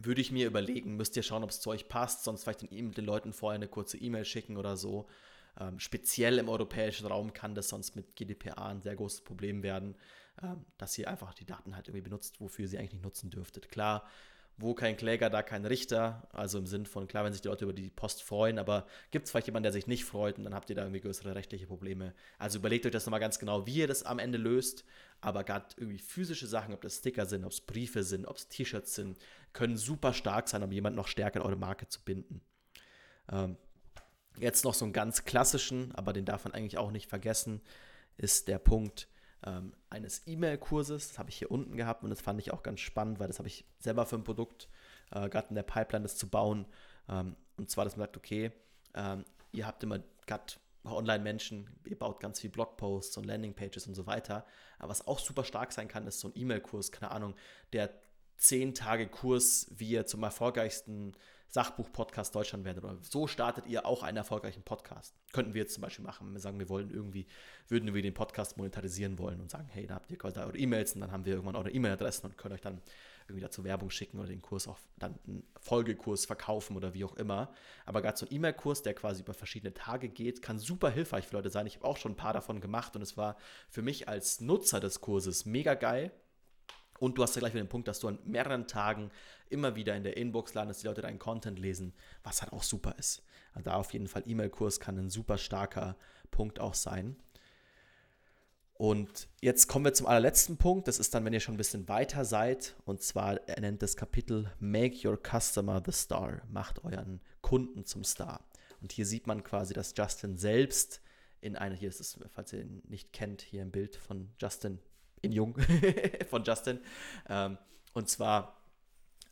würde 0.00 0.20
ich 0.20 0.32
mir 0.32 0.46
überlegen, 0.46 0.96
müsst 0.96 1.16
ihr 1.16 1.22
schauen, 1.22 1.44
ob 1.44 1.50
es 1.50 1.60
zu 1.60 1.70
euch 1.70 1.88
passt, 1.88 2.24
sonst 2.24 2.44
vielleicht 2.44 2.62
den, 2.62 2.92
den 2.92 3.04
Leuten 3.04 3.32
vorher 3.32 3.56
eine 3.56 3.68
kurze 3.68 3.98
E-Mail 3.98 4.24
schicken 4.24 4.56
oder 4.56 4.76
so. 4.76 5.06
Ähm, 5.60 5.78
speziell 5.78 6.38
im 6.38 6.48
europäischen 6.48 7.06
Raum 7.06 7.32
kann 7.32 7.54
das 7.54 7.68
sonst 7.68 7.94
mit 7.94 8.16
GDPR 8.16 8.66
ein 8.66 8.80
sehr 8.80 8.96
großes 8.96 9.22
Problem 9.22 9.62
werden, 9.62 9.96
ähm, 10.42 10.64
dass 10.78 10.96
ihr 10.96 11.08
einfach 11.08 11.34
die 11.34 11.44
Daten 11.44 11.76
halt 11.76 11.88
irgendwie 11.88 12.04
benutzt, 12.04 12.40
wofür 12.40 12.64
ihr 12.64 12.68
sie 12.68 12.78
eigentlich 12.78 12.94
nicht 12.94 13.04
nutzen 13.04 13.30
dürftet. 13.30 13.68
Klar, 13.68 14.08
wo 14.58 14.74
kein 14.74 14.96
Kläger, 14.96 15.30
da 15.30 15.42
kein 15.42 15.64
Richter. 15.64 16.28
Also 16.32 16.58
im 16.58 16.66
Sinn 16.66 16.86
von, 16.86 17.08
klar, 17.08 17.24
wenn 17.24 17.32
sich 17.32 17.42
die 17.42 17.48
Leute 17.48 17.64
über 17.64 17.72
die 17.72 17.90
Post 17.90 18.22
freuen, 18.22 18.58
aber 18.58 18.86
gibt 19.10 19.24
es 19.24 19.30
vielleicht 19.30 19.46
jemanden, 19.46 19.64
der 19.64 19.72
sich 19.72 19.86
nicht 19.86 20.04
freut 20.04 20.38
und 20.38 20.44
dann 20.44 20.54
habt 20.54 20.70
ihr 20.70 20.76
da 20.76 20.82
irgendwie 20.82 21.00
größere 21.00 21.34
rechtliche 21.34 21.66
Probleme. 21.66 22.14
Also 22.38 22.58
überlegt 22.58 22.86
euch 22.86 22.92
das 22.92 23.06
nochmal 23.06 23.20
ganz 23.20 23.38
genau, 23.38 23.66
wie 23.66 23.76
ihr 23.76 23.88
das 23.88 24.02
am 24.02 24.18
Ende 24.18 24.38
löst. 24.38 24.84
Aber 25.20 25.44
gerade 25.44 25.66
irgendwie 25.76 25.98
physische 25.98 26.46
Sachen, 26.46 26.74
ob 26.74 26.82
das 26.82 26.98
Sticker 26.98 27.26
sind, 27.26 27.44
ob 27.44 27.52
es 27.52 27.60
Briefe 27.60 28.02
sind, 28.02 28.26
ob 28.26 28.36
es 28.36 28.48
T-Shirts 28.48 28.94
sind, 28.94 29.18
können 29.52 29.76
super 29.76 30.12
stark 30.12 30.48
sein, 30.48 30.62
um 30.62 30.72
jemanden 30.72 30.96
noch 30.96 31.08
stärker 31.08 31.40
in 31.40 31.46
eure 31.46 31.56
Marke 31.56 31.88
zu 31.88 32.00
binden. 32.02 32.40
Ähm, 33.30 33.56
jetzt 34.38 34.64
noch 34.64 34.74
so 34.74 34.84
einen 34.84 34.92
ganz 34.92 35.24
klassischen, 35.24 35.94
aber 35.94 36.12
den 36.12 36.24
darf 36.24 36.44
man 36.44 36.54
eigentlich 36.54 36.78
auch 36.78 36.90
nicht 36.90 37.08
vergessen, 37.08 37.60
ist 38.16 38.48
der 38.48 38.58
Punkt, 38.58 39.08
ähm, 39.44 39.72
eines 39.90 40.26
E-Mail-Kurses. 40.26 41.08
Das 41.08 41.18
habe 41.18 41.30
ich 41.30 41.36
hier 41.36 41.50
unten 41.50 41.76
gehabt 41.76 42.02
und 42.02 42.10
das 42.10 42.20
fand 42.20 42.40
ich 42.40 42.52
auch 42.52 42.62
ganz 42.62 42.80
spannend, 42.80 43.20
weil 43.20 43.28
das 43.28 43.38
habe 43.38 43.48
ich 43.48 43.64
selber 43.78 44.06
für 44.06 44.16
ein 44.16 44.24
Produkt 44.24 44.68
äh, 45.10 45.28
gerade 45.28 45.48
in 45.48 45.54
der 45.54 45.62
Pipeline, 45.62 46.02
das 46.02 46.16
zu 46.16 46.28
bauen. 46.28 46.66
Ähm, 47.08 47.36
und 47.56 47.70
zwar, 47.70 47.84
dass 47.84 47.96
man 47.96 48.06
sagt, 48.06 48.16
okay, 48.16 48.52
ähm, 48.94 49.24
ihr 49.52 49.66
habt 49.66 49.82
immer 49.82 50.00
gerade 50.26 50.54
Online-Menschen, 50.84 51.68
ihr 51.84 51.98
baut 51.98 52.18
ganz 52.20 52.40
viel 52.40 52.50
Blogposts 52.50 53.16
und 53.16 53.24
Landingpages 53.24 53.86
und 53.86 53.94
so 53.94 54.06
weiter. 54.06 54.44
Aber 54.78 54.90
was 54.90 55.06
auch 55.06 55.18
super 55.18 55.44
stark 55.44 55.72
sein 55.72 55.88
kann, 55.88 56.06
ist 56.06 56.20
so 56.20 56.28
ein 56.28 56.32
E-Mail-Kurs, 56.34 56.90
keine 56.90 57.12
Ahnung, 57.12 57.34
der 57.72 57.90
10 58.38 58.74
Tage 58.74 59.06
Kurs, 59.06 59.68
wie 59.70 59.90
ihr 59.90 60.06
zum 60.06 60.22
erfolgreichsten 60.24 61.12
Sachbuch-Podcast 61.52 62.34
Deutschland 62.34 62.64
werden 62.64 62.82
oder 62.82 62.96
so 63.02 63.26
startet 63.26 63.66
ihr 63.66 63.84
auch 63.84 64.02
einen 64.02 64.16
erfolgreichen 64.16 64.62
Podcast. 64.62 65.14
Könnten 65.32 65.52
wir 65.52 65.60
jetzt 65.60 65.74
zum 65.74 65.82
Beispiel 65.82 66.02
machen, 66.02 66.26
wenn 66.26 66.32
wir 66.32 66.40
sagen, 66.40 66.58
wir 66.58 66.70
wollen 66.70 66.90
irgendwie, 66.90 67.26
würden 67.68 67.92
wir 67.92 68.00
den 68.00 68.14
Podcast 68.14 68.56
monetarisieren 68.56 69.18
wollen 69.18 69.38
und 69.38 69.50
sagen, 69.50 69.68
hey, 69.70 69.86
da 69.86 69.96
habt 69.96 70.10
ihr 70.10 70.16
quasi 70.16 70.40
eure 70.40 70.56
E-Mails 70.56 70.94
und 70.94 71.02
dann 71.02 71.12
haben 71.12 71.26
wir 71.26 71.34
irgendwann 71.34 71.56
eure 71.56 71.70
E-Mail-Adressen 71.70 72.26
und 72.26 72.38
können 72.38 72.54
euch 72.54 72.62
dann 72.62 72.80
irgendwie 73.28 73.42
dazu 73.42 73.64
Werbung 73.64 73.90
schicken 73.90 74.18
oder 74.18 74.28
den 74.28 74.40
Kurs 74.40 74.66
auch 74.66 74.78
dann 74.98 75.18
einen 75.26 75.46
Folgekurs 75.60 76.24
verkaufen 76.24 76.74
oder 76.74 76.94
wie 76.94 77.04
auch 77.04 77.16
immer. 77.16 77.52
Aber 77.84 78.00
gerade 78.00 78.16
so 78.16 78.24
ein 78.24 78.34
E-Mail-Kurs, 78.34 78.82
der 78.82 78.94
quasi 78.94 79.20
über 79.20 79.34
verschiedene 79.34 79.74
Tage 79.74 80.08
geht, 80.08 80.40
kann 80.40 80.58
super 80.58 80.88
hilfreich 80.88 81.26
für 81.26 81.36
Leute 81.36 81.50
sein. 81.50 81.66
Ich 81.66 81.76
habe 81.76 81.86
auch 81.86 81.98
schon 81.98 82.12
ein 82.12 82.16
paar 82.16 82.32
davon 82.32 82.62
gemacht 82.62 82.96
und 82.96 83.02
es 83.02 83.18
war 83.18 83.36
für 83.68 83.82
mich 83.82 84.08
als 84.08 84.40
Nutzer 84.40 84.80
des 84.80 85.02
Kurses 85.02 85.44
mega 85.44 85.74
geil, 85.74 86.12
und 87.02 87.18
du 87.18 87.24
hast 87.24 87.34
ja 87.34 87.40
gleich 87.40 87.52
wieder 87.52 87.64
den 87.64 87.68
Punkt, 87.68 87.88
dass 87.88 87.98
du 87.98 88.06
an 88.06 88.20
mehreren 88.24 88.68
Tagen 88.68 89.10
immer 89.50 89.74
wieder 89.74 89.96
in 89.96 90.04
der 90.04 90.16
Inbox 90.16 90.54
landest, 90.54 90.84
die 90.84 90.86
Leute 90.86 91.02
deinen 91.02 91.18
Content 91.18 91.58
lesen, 91.58 91.94
was 92.22 92.42
halt 92.42 92.52
auch 92.52 92.62
super 92.62 92.94
ist. 92.96 93.24
Also 93.54 93.64
da 93.64 93.74
auf 93.74 93.92
jeden 93.92 94.06
Fall 94.06 94.22
E-Mail-Kurs 94.24 94.78
kann 94.78 94.96
ein 94.96 95.10
super 95.10 95.36
starker 95.36 95.96
Punkt 96.30 96.60
auch 96.60 96.74
sein. 96.74 97.16
Und 98.74 99.26
jetzt 99.40 99.66
kommen 99.66 99.84
wir 99.84 99.94
zum 99.94 100.06
allerletzten 100.06 100.58
Punkt. 100.58 100.86
Das 100.86 101.00
ist 101.00 101.12
dann, 101.12 101.24
wenn 101.24 101.32
ihr 101.32 101.40
schon 101.40 101.54
ein 101.54 101.58
bisschen 101.58 101.88
weiter 101.88 102.24
seid. 102.24 102.76
Und 102.84 103.02
zwar, 103.02 103.48
er 103.48 103.60
nennt 103.60 103.82
das 103.82 103.96
Kapitel 103.96 104.52
Make 104.60 105.08
Your 105.08 105.18
Customer 105.20 105.82
the 105.84 105.90
Star. 105.90 106.42
Macht 106.52 106.84
euren 106.84 107.20
Kunden 107.40 107.84
zum 107.84 108.04
Star. 108.04 108.44
Und 108.80 108.92
hier 108.92 109.06
sieht 109.06 109.26
man 109.26 109.42
quasi, 109.42 109.74
dass 109.74 109.92
Justin 109.96 110.38
selbst 110.38 111.00
in 111.40 111.56
einer, 111.56 111.74
hier 111.74 111.88
ist 111.88 111.98
es, 111.98 112.16
falls 112.28 112.52
ihr 112.52 112.60
ihn 112.60 112.80
nicht 112.86 113.12
kennt, 113.12 113.42
hier 113.42 113.62
ein 113.62 113.72
Bild 113.72 113.96
von 113.96 114.30
Justin 114.40 114.78
in 115.22 115.32
Jung 115.32 115.56
von 116.28 116.44
Justin. 116.44 116.80
Ähm, 117.28 117.58
und 117.94 118.08
zwar, 118.08 118.62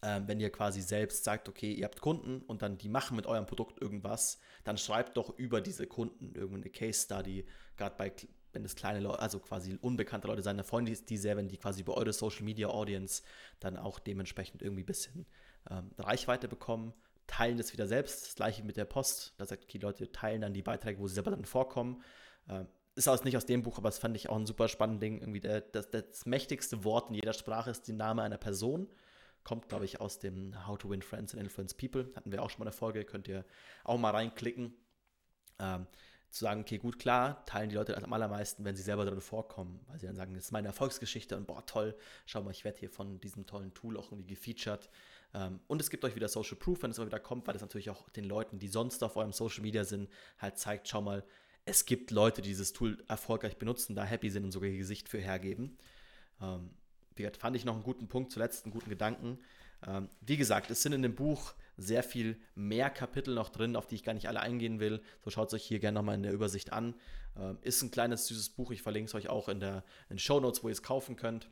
ähm, 0.03 0.26
wenn 0.26 0.40
ihr 0.40 0.50
quasi 0.50 0.81
selbst 0.81 1.24
sagt, 1.24 1.48
okay, 1.48 1.72
ihr 1.72 1.85
habt 1.85 2.00
Kunden 2.00 2.40
und 2.42 2.62
dann 2.62 2.79
die 2.79 2.88
machen 2.88 3.16
mit 3.16 3.26
eurem 3.26 3.46
Produkt 3.46 3.81
irgendwas, 3.81 4.38
dann 4.64 4.79
schreibt 4.79 5.16
doch 5.16 5.37
über 5.38 5.61
diese 5.61 5.87
Kunden 5.87 6.35
irgendeine 6.35 6.70
Case 6.70 7.05
Study, 7.05 7.46
gerade 7.76 7.96
bei 7.96 8.12
wenn 8.53 8.64
es 8.64 8.74
kleine 8.74 9.00
Leute, 9.00 9.20
also 9.20 9.38
quasi 9.38 9.79
unbekannte 9.81 10.26
Leute 10.26 10.42
sein, 10.42 10.57
dann 10.57 10.66
freuen 10.66 10.85
die, 10.85 10.94
die 10.94 11.16
sehr, 11.16 11.37
wenn 11.37 11.48
die 11.48 11.57
quasi 11.57 11.83
über 11.83 11.96
eure 11.96 12.12
Social 12.12 12.42
Media 12.42 12.68
Audience 12.68 13.22
dann 13.61 13.76
auch 13.76 13.98
dementsprechend 13.98 14.62
irgendwie 14.62 14.83
ein 14.83 14.87
bisschen 14.87 15.26
ähm, 15.70 15.90
Reichweite 15.98 16.48
bekommen, 16.48 16.92
teilen 17.26 17.59
das 17.59 17.72
wieder 17.72 17.87
selbst. 17.87 18.26
Das 18.26 18.35
gleiche 18.35 18.64
mit 18.64 18.76
der 18.76 18.87
Post. 18.87 19.35
Da 19.38 19.46
sagt 19.46 19.72
die 19.72 19.79
Leute 19.79 20.11
teilen 20.11 20.40
dann 20.40 20.53
die 20.53 20.62
Beiträge, 20.62 20.98
wo 20.98 21.07
sie 21.07 21.14
selber 21.14 21.31
dann 21.31 21.44
vorkommen. 21.44 22.03
Ähm, 22.48 22.66
ist 22.94 23.09
aus, 23.09 23.24
nicht 23.24 23.37
aus 23.37 23.46
dem 23.46 23.62
Buch, 23.62 23.79
aber 23.79 23.88
das 23.88 23.98
fand 23.98 24.16
ich 24.16 24.29
auch 24.29 24.37
ein 24.37 24.46
super 24.46 24.68
spannendes 24.68 25.00
Ding. 25.00 25.20
Irgendwie 25.20 25.40
der, 25.40 25.61
das, 25.61 25.90
das 25.90 26.26
mächtigste 26.26 26.85
Wort 26.85 27.09
in 27.09 27.14
jeder 27.14 27.33
Sprache 27.33 27.70
ist 27.70 27.88
der 27.88 27.94
Name 27.94 28.22
einer 28.22 28.38
Person. 28.38 28.88
Kommt, 29.42 29.68
glaube 29.68 29.87
ich, 29.87 30.00
aus 30.00 30.18
dem 30.18 30.66
How 30.66 30.76
to 30.76 30.90
Win 30.90 31.03
Friends 31.03 31.33
and 31.33 31.42
Influence 31.42 31.74
People. 31.74 32.11
Hatten 32.14 32.31
wir 32.31 32.42
auch 32.42 32.50
schon 32.50 32.59
mal 32.59 32.66
eine 32.66 32.72
Folge, 32.72 33.05
könnt 33.05 33.26
ihr 33.26 33.44
auch 33.85 33.98
mal 33.98 34.11
reinklicken. 34.11 34.74
Ähm, 35.59 35.87
zu 36.31 36.44
sagen, 36.44 36.61
okay, 36.61 36.79
gut, 36.79 36.98
klar, 36.98 37.44
teilen 37.44 37.70
die 37.70 37.74
Leute 37.74 38.00
am 38.03 38.12
allermeisten, 38.12 38.64
wenn 38.64 38.76
sie 38.76 38.83
selber 38.83 39.05
drin 39.05 39.20
vorkommen, 39.20 39.81
weil 39.88 39.98
sie 39.98 40.07
dann 40.07 40.14
sagen, 40.14 40.33
das 40.35 40.44
ist 40.44 40.53
meine 40.53 40.68
Erfolgsgeschichte 40.68 41.37
und 41.37 41.46
boah, 41.46 41.66
toll, 41.66 41.96
schau 42.24 42.42
mal, 42.42 42.53
ich 42.53 42.64
werde 42.64 42.79
hier 42.79 42.90
von 42.90 43.20
diesem 43.20 43.46
tollen 43.46 43.74
Tool 43.74 43.96
auch 43.96 44.12
irgendwie 44.12 44.35
gefeatured. 44.35 44.88
Ähm, 45.35 45.61
und 45.66 45.81
es 45.81 45.90
gibt 45.90 46.05
euch 46.05 46.14
wieder 46.14 46.29
Social 46.29 46.57
Proof, 46.57 46.83
wenn 46.83 46.92
es 46.92 46.98
mal 46.98 47.07
wieder 47.07 47.18
kommt, 47.18 47.46
weil 47.46 47.55
das 47.55 47.62
natürlich 47.62 47.90
auch 47.90 48.09
den 48.11 48.24
Leuten, 48.24 48.61
die 48.61 48.68
sonst 48.68 49.03
auf 49.03 49.16
eurem 49.16 49.33
Social 49.33 49.62
Media 49.62 49.85
sind, 49.85 50.09
halt 50.38 50.57
zeigt, 50.59 50.88
schau 50.88 51.03
mal, 51.03 51.24
es 51.70 51.87
gibt 51.87 52.11
Leute, 52.11 52.42
die 52.42 52.48
dieses 52.48 52.72
Tool 52.72 53.02
erfolgreich 53.06 53.56
benutzen, 53.56 53.94
da 53.94 54.04
happy 54.04 54.28
sind 54.28 54.44
und 54.44 54.50
sogar 54.50 54.68
ihr 54.68 54.76
Gesicht 54.76 55.09
für 55.09 55.18
hergeben. 55.18 55.78
Ähm, 56.42 56.70
wie 57.14 57.22
gesagt, 57.22 57.37
fand 57.37 57.56
ich 57.56 57.64
noch 57.64 57.74
einen 57.74 57.85
guten 57.85 58.09
Punkt, 58.09 58.33
zuletzt 58.33 58.64
einen 58.64 58.72
guten 58.72 58.90
Gedanken. 58.90 59.38
Ähm, 59.87 60.09
wie 60.20 60.37
gesagt, 60.37 60.70
es 60.70 60.83
sind 60.83 60.92
in 60.92 61.02
dem 61.02 61.14
Buch 61.14 61.54
sehr 61.76 62.02
viel 62.02 62.38
mehr 62.56 62.90
Kapitel 62.90 63.35
noch 63.35 63.48
drin, 63.50 63.76
auf 63.76 63.87
die 63.87 63.94
ich 63.94 64.02
gar 64.02 64.14
nicht 64.14 64.26
alle 64.26 64.40
eingehen 64.40 64.80
will. 64.80 65.00
So 65.24 65.30
schaut 65.30 65.48
es 65.48 65.54
euch 65.54 65.64
hier 65.64 65.78
gerne 65.78 65.94
nochmal 65.94 66.16
in 66.16 66.24
der 66.24 66.33
Übersicht 66.33 66.72
an. 66.72 66.94
Ähm, 67.38 67.59
ist 67.62 67.83
ein 67.83 67.92
kleines, 67.92 68.26
süßes 68.26 68.50
Buch. 68.50 68.72
Ich 68.72 68.83
verlinke 68.83 69.09
es 69.09 69.14
euch 69.14 69.28
auch 69.28 69.48
in, 69.48 69.61
der, 69.61 69.85
in 70.09 70.16
den 70.16 70.18
Show 70.18 70.40
Notes, 70.40 70.64
wo 70.64 70.68
ihr 70.68 70.72
es 70.72 70.83
kaufen 70.83 71.14
könnt. 71.14 71.48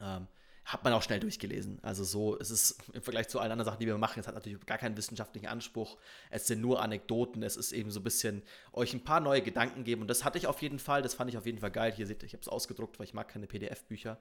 Ähm, 0.00 0.26
hat 0.72 0.84
man 0.84 0.92
auch 0.92 1.02
schnell 1.02 1.18
durchgelesen. 1.18 1.80
Also 1.82 2.04
so, 2.04 2.38
es 2.38 2.50
ist 2.50 2.76
im 2.92 3.02
Vergleich 3.02 3.28
zu 3.28 3.40
allen 3.40 3.50
anderen 3.50 3.66
Sachen, 3.66 3.80
die 3.80 3.86
wir 3.86 3.98
machen, 3.98 4.20
es 4.20 4.28
hat 4.28 4.34
natürlich 4.34 4.64
gar 4.66 4.78
keinen 4.78 4.96
wissenschaftlichen 4.96 5.48
Anspruch. 5.48 5.98
Es 6.30 6.46
sind 6.46 6.60
nur 6.60 6.80
Anekdoten, 6.80 7.42
es 7.42 7.56
ist 7.56 7.72
eben 7.72 7.90
so 7.90 7.98
ein 7.98 8.04
bisschen 8.04 8.42
euch 8.72 8.94
ein 8.94 9.02
paar 9.02 9.18
neue 9.18 9.42
Gedanken 9.42 9.82
geben. 9.82 10.02
Und 10.02 10.08
das 10.08 10.24
hatte 10.24 10.38
ich 10.38 10.46
auf 10.46 10.62
jeden 10.62 10.78
Fall, 10.78 11.02
das 11.02 11.14
fand 11.14 11.28
ich 11.28 11.36
auf 11.36 11.44
jeden 11.44 11.58
Fall 11.58 11.72
geil. 11.72 11.92
Hier 11.92 12.06
seht 12.06 12.22
ihr, 12.22 12.26
ich 12.26 12.34
habe 12.34 12.42
es 12.42 12.48
ausgedruckt, 12.48 13.00
weil 13.00 13.06
ich 13.06 13.14
mag 13.14 13.26
keine 13.26 13.48
PDF-Bücher. 13.48 14.18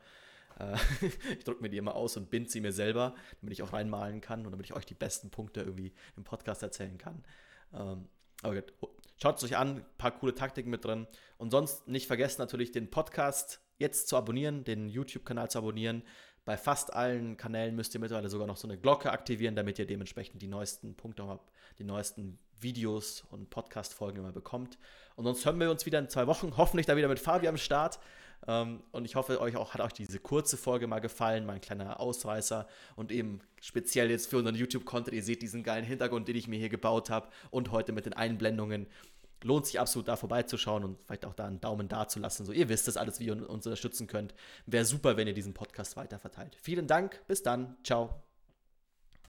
Äh, 0.60 0.76
ich 1.38 1.44
drucke 1.44 1.62
mir 1.62 1.70
die 1.70 1.78
immer 1.78 1.94
aus 1.94 2.18
und 2.18 2.32
binde 2.32 2.50
sie 2.50 2.62
mir 2.62 2.74
selber, 2.74 3.14
damit 3.42 3.54
ich 3.54 3.62
auch 3.62 3.72
reinmalen 3.72 4.20
kann 4.20 4.44
und 4.44 4.52
damit 4.52 4.66
ich 4.66 4.74
euch 4.74 4.86
die 4.86 4.96
besten 4.96 5.30
Punkte 5.30 5.62
irgendwie 5.62 5.94
im 6.18 6.24
Podcast 6.24 6.64
erzählen 6.64 6.98
kann. 6.98 7.24
Ähm, 7.74 8.10
aber 8.42 8.56
gut, 8.56 8.74
schaut 9.22 9.38
es 9.38 9.44
euch 9.44 9.56
an, 9.56 9.78
ein 9.78 9.86
paar 10.00 10.18
coole 10.18 10.34
Taktiken 10.34 10.72
mit 10.72 10.84
drin. 10.84 11.06
Und 11.38 11.52
sonst 11.52 11.88
nicht 11.88 12.08
vergessen 12.08 12.42
natürlich 12.42 12.72
den 12.72 12.90
Podcast 12.90 13.62
jetzt 13.80 14.08
zu 14.10 14.18
abonnieren, 14.18 14.64
den 14.64 14.90
YouTube-Kanal 14.90 15.50
zu 15.50 15.58
abonnieren. 15.58 16.04
Bei 16.46 16.58
fast 16.58 16.94
allen 16.94 17.38
Kanälen 17.38 17.76
müsst 17.76 17.94
ihr 17.94 18.00
mittlerweile 18.00 18.30
sogar 18.30 18.48
noch 18.48 18.58
so 18.58 18.68
eine 18.68 18.78
Glocke 18.78 19.12
aktivieren, 19.12 19.56
damit 19.56 19.80
ihr 19.80 19.86
dementsprechend 19.86 20.42
die 20.42 20.48
neuesten 20.48 20.96
Punkte, 20.96 21.40
die 21.78 21.84
neuesten 21.84 22.40
Videos 22.60 23.24
und 23.32 23.50
Podcast-Folgen 23.50 24.20
immer 24.20 24.32
bekommt. 24.32 24.78
Und 25.16 25.26
sonst 25.26 25.46
hören 25.46 25.60
wir 25.60 25.72
uns 25.72 25.86
wieder 25.86 26.00
in 26.00 26.10
zwei 26.10 26.28
Wochen, 26.28 26.54
hoffentlich 26.58 26.86
da 26.86 26.96
wieder 26.96 27.08
mit 27.08 27.20
Fabi 27.20 27.48
am 27.48 27.58
Start. 27.58 28.00
Ähm, 28.48 28.82
und 28.92 29.06
ich 29.06 29.16
hoffe, 29.16 29.40
euch 29.42 29.56
auch, 29.58 29.74
hat 29.74 29.82
euch 29.82 29.94
diese 29.94 30.20
kurze 30.20 30.58
Folge 30.58 30.88
mal 30.88 31.00
gefallen, 31.00 31.46
mein 31.46 31.62
kleiner 31.62 32.00
Ausreißer 32.00 32.68
und 32.96 33.12
eben 33.12 33.42
speziell 33.62 34.10
jetzt 34.10 34.30
für 34.30 34.38
unseren 34.38 34.56
YouTube-Content. 34.56 35.16
Ihr 35.16 35.24
seht 35.24 35.42
diesen 35.42 35.64
geilen 35.64 35.86
Hintergrund, 35.86 36.28
den 36.28 36.36
ich 36.36 36.48
mir 36.48 36.58
hier 36.58 36.70
gebaut 36.70 37.10
habe 37.10 37.30
und 37.52 37.72
heute 37.72 37.92
mit 37.92 38.06
den 38.06 38.14
Einblendungen 38.14 38.88
lohnt 39.44 39.66
sich 39.66 39.80
absolut 39.80 40.08
da 40.08 40.16
vorbeizuschauen 40.16 40.84
und 40.84 40.98
vielleicht 41.06 41.26
auch 41.26 41.34
da 41.34 41.46
einen 41.46 41.62
Daumen 41.62 41.88
da 41.88 42.08
zu 42.08 42.20
lassen. 42.20 42.46
So, 42.46 42.52
ihr 42.52 42.70
wisst 42.70 42.88
das 42.88 42.98
alles, 42.98 43.20
wie 43.20 43.26
ihr 43.26 43.50
uns 43.50 43.66
unterstützen 43.66 44.08
könnt. 44.08 44.34
Wäre 44.66 44.86
super, 44.86 45.18
wenn 45.18 45.28
ihr 45.28 45.34
diesen 45.34 45.54
Podcast 45.54 45.96
weiter 45.98 46.20
verteilt. 46.20 46.58
Vielen 46.62 46.88
Dank, 46.88 47.22
bis 47.28 47.44
dann, 47.44 47.78
ciao. 47.84 48.29